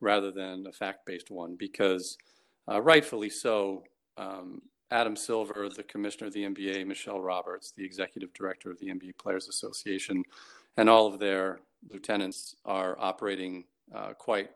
rather 0.00 0.30
than 0.30 0.66
a 0.66 0.72
fact 0.72 1.06
based 1.06 1.30
one 1.30 1.56
because 1.56 2.16
uh, 2.70 2.80
rightfully 2.80 3.30
so. 3.30 3.84
Um, 4.16 4.62
Adam 4.90 5.16
Silver, 5.16 5.68
the 5.68 5.82
commissioner 5.82 6.28
of 6.28 6.32
the 6.32 6.44
NBA, 6.44 6.86
Michele 6.86 7.20
Roberts, 7.20 7.72
the 7.72 7.84
executive 7.84 8.32
director 8.34 8.70
of 8.70 8.78
the 8.78 8.86
NBA 8.86 9.18
Players 9.18 9.48
Association, 9.48 10.22
and 10.76 10.88
all 10.88 11.06
of 11.08 11.18
their 11.18 11.58
lieutenants 11.90 12.54
are 12.64 12.96
operating 13.00 13.64
uh, 13.94 14.12
quite 14.12 14.50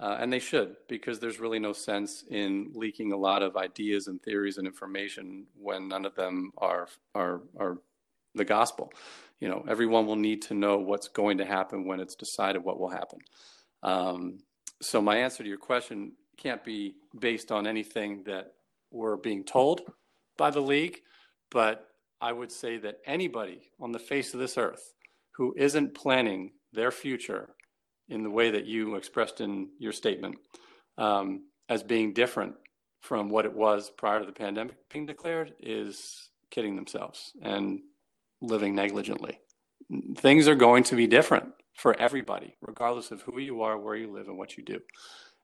uh, 0.00 0.16
and 0.18 0.32
they 0.32 0.38
should, 0.38 0.76
because 0.88 1.20
there's 1.20 1.38
really 1.38 1.58
no 1.58 1.74
sense 1.74 2.24
in 2.30 2.72
leaking 2.74 3.12
a 3.12 3.16
lot 3.16 3.42
of 3.42 3.56
ideas 3.56 4.06
and 4.06 4.20
theories 4.22 4.56
and 4.56 4.66
information 4.66 5.46
when 5.60 5.88
none 5.88 6.06
of 6.06 6.14
them 6.14 6.50
are 6.58 6.88
are 7.14 7.42
are 7.58 7.78
the 8.34 8.44
gospel. 8.44 8.92
You 9.40 9.48
know, 9.48 9.64
everyone 9.68 10.06
will 10.06 10.16
need 10.16 10.42
to 10.42 10.54
know 10.54 10.78
what's 10.78 11.08
going 11.08 11.38
to 11.38 11.44
happen 11.44 11.84
when 11.84 12.00
it's 12.00 12.14
decided 12.14 12.64
what 12.64 12.80
will 12.80 12.88
happen. 12.88 13.18
Um, 13.82 14.38
so 14.80 15.02
my 15.02 15.16
answer 15.18 15.42
to 15.42 15.48
your 15.48 15.58
question 15.58 16.12
can't 16.36 16.64
be 16.64 16.94
based 17.18 17.52
on 17.52 17.66
anything 17.66 18.22
that 18.24 18.52
we're 18.90 19.16
being 19.16 19.44
told 19.44 19.82
by 20.38 20.50
the 20.50 20.60
league, 20.60 21.00
but 21.50 21.88
I 22.20 22.32
would 22.32 22.50
say 22.50 22.78
that 22.78 23.00
anybody 23.04 23.70
on 23.78 23.92
the 23.92 23.98
face 23.98 24.32
of 24.32 24.40
this 24.40 24.56
earth 24.56 24.94
who 25.32 25.54
isn't 25.56 25.94
planning 25.94 26.52
their 26.72 26.90
future 26.90 27.50
in 28.10 28.22
the 28.22 28.30
way 28.30 28.50
that 28.50 28.66
you 28.66 28.96
expressed 28.96 29.40
in 29.40 29.68
your 29.78 29.92
statement 29.92 30.36
um, 30.98 31.44
as 31.68 31.82
being 31.82 32.12
different 32.12 32.54
from 33.00 33.30
what 33.30 33.46
it 33.46 33.54
was 33.54 33.90
prior 33.90 34.20
to 34.20 34.26
the 34.26 34.32
pandemic 34.32 34.76
being 34.92 35.06
declared 35.06 35.54
is 35.60 36.28
kidding 36.50 36.76
themselves 36.76 37.32
and 37.40 37.80
living 38.42 38.74
negligently. 38.74 39.38
Things 40.16 40.48
are 40.48 40.54
going 40.54 40.84
to 40.84 40.96
be 40.96 41.06
different 41.06 41.46
for 41.74 41.98
everybody, 41.98 42.56
regardless 42.60 43.10
of 43.10 43.22
who 43.22 43.38
you 43.40 43.62
are, 43.62 43.78
where 43.78 43.96
you 43.96 44.12
live, 44.12 44.28
and 44.28 44.36
what 44.36 44.56
you 44.56 44.62
do. 44.62 44.80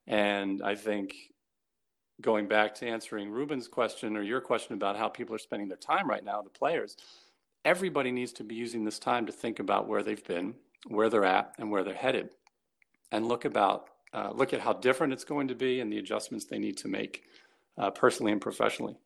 And 0.07 0.63
I 0.63 0.75
think 0.75 1.15
going 2.21 2.47
back 2.47 2.75
to 2.77 2.87
answering 2.87 3.31
Ruben's 3.31 3.69
question 3.69 4.17
or 4.17 4.23
your 4.23 4.41
question 4.41 4.75
about 4.75 4.97
how 4.97 5.09
people 5.09 5.35
are 5.35 5.39
spending 5.39 5.69
their 5.69 5.77
time 5.79 6.09
right 6.09 6.25
now, 6.25 6.43
the 6.43 6.51
players, 6.51 6.97
everybody 7.65 8.13
needs 8.13 8.33
to 8.35 8.45
be 8.45 8.55
using 8.55 8.85
this 8.85 8.99
time 8.99 9.27
to 9.27 9.33
think 9.33 9.59
about 9.59 9.89
where 9.89 10.03
they've 10.03 10.25
been, 10.25 10.55
where 10.87 11.09
they're 11.09 11.25
at, 11.25 11.55
and 11.59 11.71
where 11.71 11.83
they're 11.83 11.95
headed 11.95 12.31
and 13.13 13.27
look 13.27 13.45
about 13.45 13.89
uh, 14.13 14.31
look 14.33 14.53
at 14.53 14.61
how 14.61 14.73
different 14.73 15.13
it's 15.13 15.25
going 15.25 15.49
to 15.49 15.55
be 15.55 15.81
and 15.81 15.93
the 15.93 15.99
adjustments 15.99 16.47
they 16.47 16.59
need 16.59 16.77
to 16.79 16.89
make 16.89 17.25
uh, 17.79 17.91
personally 17.91 18.33
and 18.33 18.41
professionally. 18.41 18.97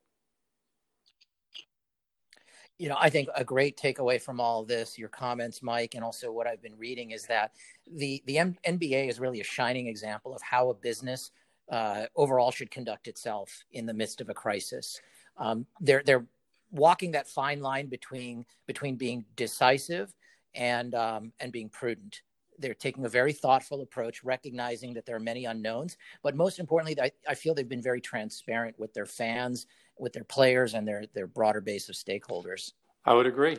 You 2.78 2.88
know, 2.88 2.96
I 2.98 3.10
think 3.10 3.28
a 3.34 3.44
great 3.44 3.76
takeaway 3.76 4.20
from 4.20 4.40
all 4.40 4.64
this, 4.64 4.96
your 4.96 5.08
comments, 5.08 5.62
Mike, 5.62 5.94
and 5.94 6.02
also 6.02 6.32
what 6.32 6.46
I've 6.46 6.62
been 6.62 6.78
reading 6.78 7.10
is 7.10 7.26
that 7.26 7.52
the 7.92 8.22
the 8.26 8.38
M- 8.38 8.56
NBA 8.66 9.08
is 9.08 9.20
really 9.20 9.40
a 9.40 9.44
shining 9.44 9.86
example 9.86 10.34
of 10.34 10.40
how 10.42 10.70
a 10.70 10.74
business 10.74 11.30
uh, 11.70 12.06
overall 12.16 12.50
should 12.50 12.70
conduct 12.70 13.06
itself 13.06 13.64
in 13.72 13.86
the 13.86 13.94
midst 13.94 14.20
of 14.20 14.30
a 14.30 14.34
crisis. 14.34 15.00
Um, 15.36 15.66
they're 15.80 16.02
they're 16.04 16.26
walking 16.70 17.10
that 17.12 17.28
fine 17.28 17.60
line 17.60 17.88
between 17.88 18.46
between 18.66 18.96
being 18.96 19.24
decisive 19.36 20.14
and 20.54 20.94
um, 20.94 21.32
and 21.40 21.52
being 21.52 21.68
prudent. 21.68 22.22
They're 22.60 22.74
taking 22.74 23.04
a 23.04 23.08
very 23.08 23.32
thoughtful 23.32 23.82
approach, 23.82 24.22
recognizing 24.22 24.94
that 24.94 25.06
there 25.06 25.16
are 25.16 25.20
many 25.20 25.46
unknowns. 25.46 25.96
But 26.22 26.36
most 26.36 26.58
importantly, 26.58 27.00
I, 27.02 27.10
I 27.28 27.34
feel 27.34 27.54
they've 27.54 27.68
been 27.68 27.82
very 27.82 28.00
transparent 28.00 28.78
with 28.78 28.92
their 28.94 29.06
fans, 29.06 29.66
with 29.98 30.12
their 30.12 30.24
players, 30.24 30.74
and 30.74 30.86
their 30.86 31.04
their 31.14 31.26
broader 31.26 31.60
base 31.60 31.88
of 31.88 31.94
stakeholders. 31.94 32.72
I 33.04 33.14
would 33.14 33.26
agree. 33.26 33.58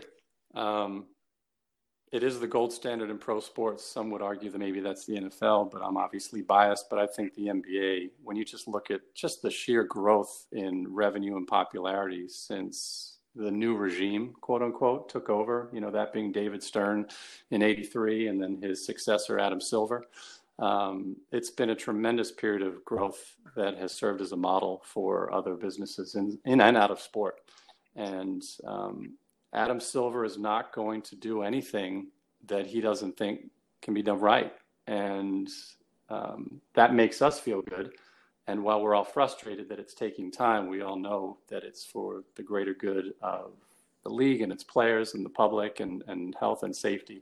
Um, 0.54 1.06
it 2.12 2.24
is 2.24 2.40
the 2.40 2.48
gold 2.48 2.74
standard 2.74 3.10
in 3.10 3.18
pro 3.18 3.40
sports. 3.40 3.86
Some 3.86 4.10
would 4.12 4.22
argue 4.22 4.50
that 4.50 4.58
maybe 4.58 4.82
that's 4.82 5.06
the 5.06 5.14
NFL, 5.14 5.72
but 5.72 5.82
I'm 5.82 5.96
obviously 5.96 6.42
biased. 6.42 6.90
But 6.90 7.00
I 7.00 7.08
think 7.08 7.34
the 7.36 7.48
NBA, 7.48 8.12
when 8.22 8.36
you 8.36 8.44
just 8.44 8.68
look 8.68 8.92
at 8.92 9.00
just 9.16 9.42
the 9.42 9.50
sheer 9.50 9.86
growth 9.86 10.46
in 10.52 10.94
revenue 10.94 11.38
and 11.38 11.48
popularity 11.48 12.28
since 12.28 13.20
the 13.36 13.52
new 13.52 13.76
regime, 13.76 14.36
quote 14.42 14.62
unquote, 14.62 15.10
took 15.10 15.30
over, 15.30 15.70
you 15.74 15.80
know, 15.80 15.92
that 15.92 16.14
being 16.14 16.32
David 16.32 16.62
Stern 16.62 17.08
in 17.52 17.62
83 17.62 18.28
and 18.28 18.42
then 18.42 18.62
his 18.62 18.86
successor, 18.86 19.40
Adam 19.40 19.62
Silver. 19.62 20.06
Um, 20.60 21.16
it's 21.32 21.50
been 21.50 21.72
a 21.72 21.76
tremendous 21.76 22.32
period 22.32 22.62
of 22.62 22.84
growth 22.86 23.36
that 23.56 23.78
has 23.78 23.94
served 23.94 24.22
as 24.22 24.32
a 24.32 24.38
model 24.38 24.82
for 24.86 25.34
other 25.34 25.56
businesses 25.56 26.16
in, 26.16 26.38
in 26.46 26.62
and 26.62 26.78
out 26.78 26.92
of 26.92 27.00
sport. 27.00 27.42
And 27.96 28.44
um, 28.66 29.14
Adam 29.54 29.80
Silver 29.80 30.24
is 30.24 30.38
not 30.38 30.74
going 30.74 31.02
to 31.04 31.16
do 31.16 31.42
anything 31.42 32.08
that 32.48 32.68
he 32.68 32.82
doesn't 32.82 33.18
think 33.18 33.50
can 33.82 33.94
be 33.94 34.02
done 34.02 34.20
right. 34.20 34.54
And 34.88 35.50
um, 36.10 36.62
that 36.74 36.94
makes 36.94 37.22
us 37.22 37.40
feel 37.40 37.62
good. 37.62 37.94
And 38.52 38.66
while 38.66 38.82
we're 38.82 38.96
all 38.96 39.06
frustrated 39.06 39.70
that 39.70 39.80
it's 39.80 39.94
taking 39.94 40.30
time, 40.30 40.68
we 40.68 40.82
all 40.82 40.98
know 40.98 41.38
that 41.48 41.64
it's 41.64 41.86
for 41.86 42.26
the 42.36 42.44
greater 42.44 42.74
good 42.74 43.14
of 43.22 43.54
the 44.04 44.10
league 44.10 44.42
and 44.42 44.52
its 44.52 44.62
players 44.62 45.14
and 45.14 45.24
the 45.24 45.30
public 45.30 45.80
and, 45.80 46.04
and 46.08 46.36
health 46.38 46.64
and 46.64 46.76
safety 46.76 47.22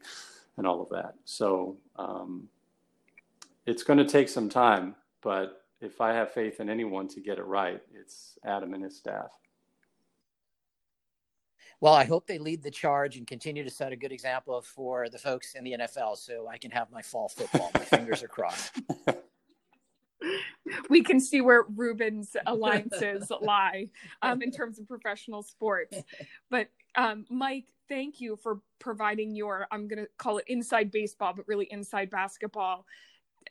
and 0.58 0.66
all 0.66 0.82
of 0.82 0.90
that. 0.90 1.14
So 1.26 1.78
um, 1.98 2.50
it's 3.68 3.84
going 3.84 4.00
to 4.00 4.08
take 4.08 4.28
some 4.28 4.50
time, 4.50 4.96
but 5.22 5.66
if 5.82 6.02
I 6.02 6.14
have 6.14 6.34
faith 6.34 6.60
in 6.60 6.68
anyone 6.68 7.08
to 7.10 7.20
get 7.22 7.38
it 7.38 7.46
right, 7.46 7.80
it's 7.94 8.40
Adam 8.44 8.74
and 8.74 8.84
his 8.84 8.98
staff. 8.98 9.30
Well, 11.80 11.94
I 11.94 12.06
hope 12.06 12.26
they 12.26 12.40
lead 12.40 12.64
the 12.64 12.72
charge 12.72 13.18
and 13.18 13.28
continue 13.28 13.64
to 13.64 13.70
set 13.70 13.92
a 13.92 13.96
good 13.96 14.12
example 14.12 14.64
for 14.64 15.10
the 15.10 15.20
folks 15.20 15.54
in 15.54 15.64
the 15.64 15.74
NFL 15.74 16.18
so 16.18 16.48
I 16.48 16.58
can 16.58 16.72
have 16.72 16.92
my 16.92 17.04
fall 17.04 17.30
football. 17.30 17.70
My 17.76 17.82
fingers 17.82 18.24
are 18.24 18.28
crossed. 18.28 18.82
we 20.90 21.04
can 21.04 21.20
see 21.20 21.42
where 21.42 21.64
Ruben's 21.76 22.36
alliances 22.46 23.32
lie 23.42 23.90
um, 24.22 24.42
in 24.42 24.52
terms 24.52 24.80
of 24.80 24.88
professional 24.88 25.44
sports. 25.44 25.98
But 26.50 26.70
um, 26.96 27.26
Mike, 27.30 27.66
thank 27.88 28.22
you 28.22 28.36
for 28.36 28.60
providing 28.80 29.36
your, 29.36 29.68
I'm 29.72 29.88
going 29.88 30.00
to 30.00 30.10
call 30.18 30.38
it 30.38 30.46
inside 30.48 30.92
baseball, 30.92 31.34
but 31.36 31.48
really 31.48 31.68
inside 31.72 32.10
basketball 32.10 32.86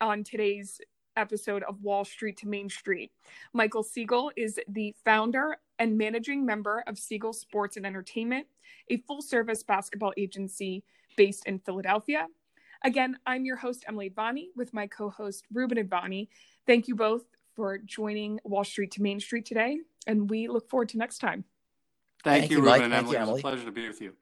on 0.01 0.23
today's 0.23 0.79
episode 1.17 1.63
of 1.63 1.81
Wall 1.81 2.05
Street 2.05 2.37
to 2.37 2.47
Main 2.47 2.69
Street. 2.69 3.11
Michael 3.53 3.83
Siegel 3.83 4.31
is 4.35 4.59
the 4.67 4.95
founder 5.03 5.57
and 5.77 5.97
managing 5.97 6.45
member 6.45 6.83
of 6.87 6.97
Siegel 6.97 7.33
Sports 7.33 7.77
and 7.77 7.85
Entertainment, 7.85 8.47
a 8.89 8.97
full 8.97 9.21
service 9.21 9.63
basketball 9.63 10.13
agency 10.17 10.83
based 11.17 11.45
in 11.45 11.59
Philadelphia. 11.59 12.27
Again, 12.83 13.17
I'm 13.25 13.45
your 13.45 13.57
host, 13.57 13.83
Emily 13.87 14.09
Advani, 14.09 14.47
with 14.55 14.73
my 14.73 14.87
co 14.87 15.09
host, 15.09 15.45
Ruben 15.53 15.77
Advani. 15.77 16.29
Thank 16.65 16.87
you 16.87 16.95
both 16.95 17.23
for 17.55 17.77
joining 17.77 18.39
Wall 18.43 18.63
Street 18.63 18.91
to 18.91 19.01
Main 19.01 19.19
Street 19.19 19.45
today, 19.45 19.79
and 20.07 20.29
we 20.29 20.47
look 20.47 20.69
forward 20.69 20.89
to 20.89 20.97
next 20.97 21.19
time. 21.19 21.43
Thank, 22.23 22.43
Thank 22.43 22.51
you, 22.51 22.61
Ruben 22.61 22.83
and 22.83 22.93
Emily. 22.93 23.15
You, 23.15 23.21
Emily. 23.21 23.31
It 23.31 23.33
was 23.33 23.39
a 23.39 23.41
pleasure 23.41 23.65
to 23.65 23.71
be 23.71 23.87
with 23.87 24.01
you. 24.01 24.13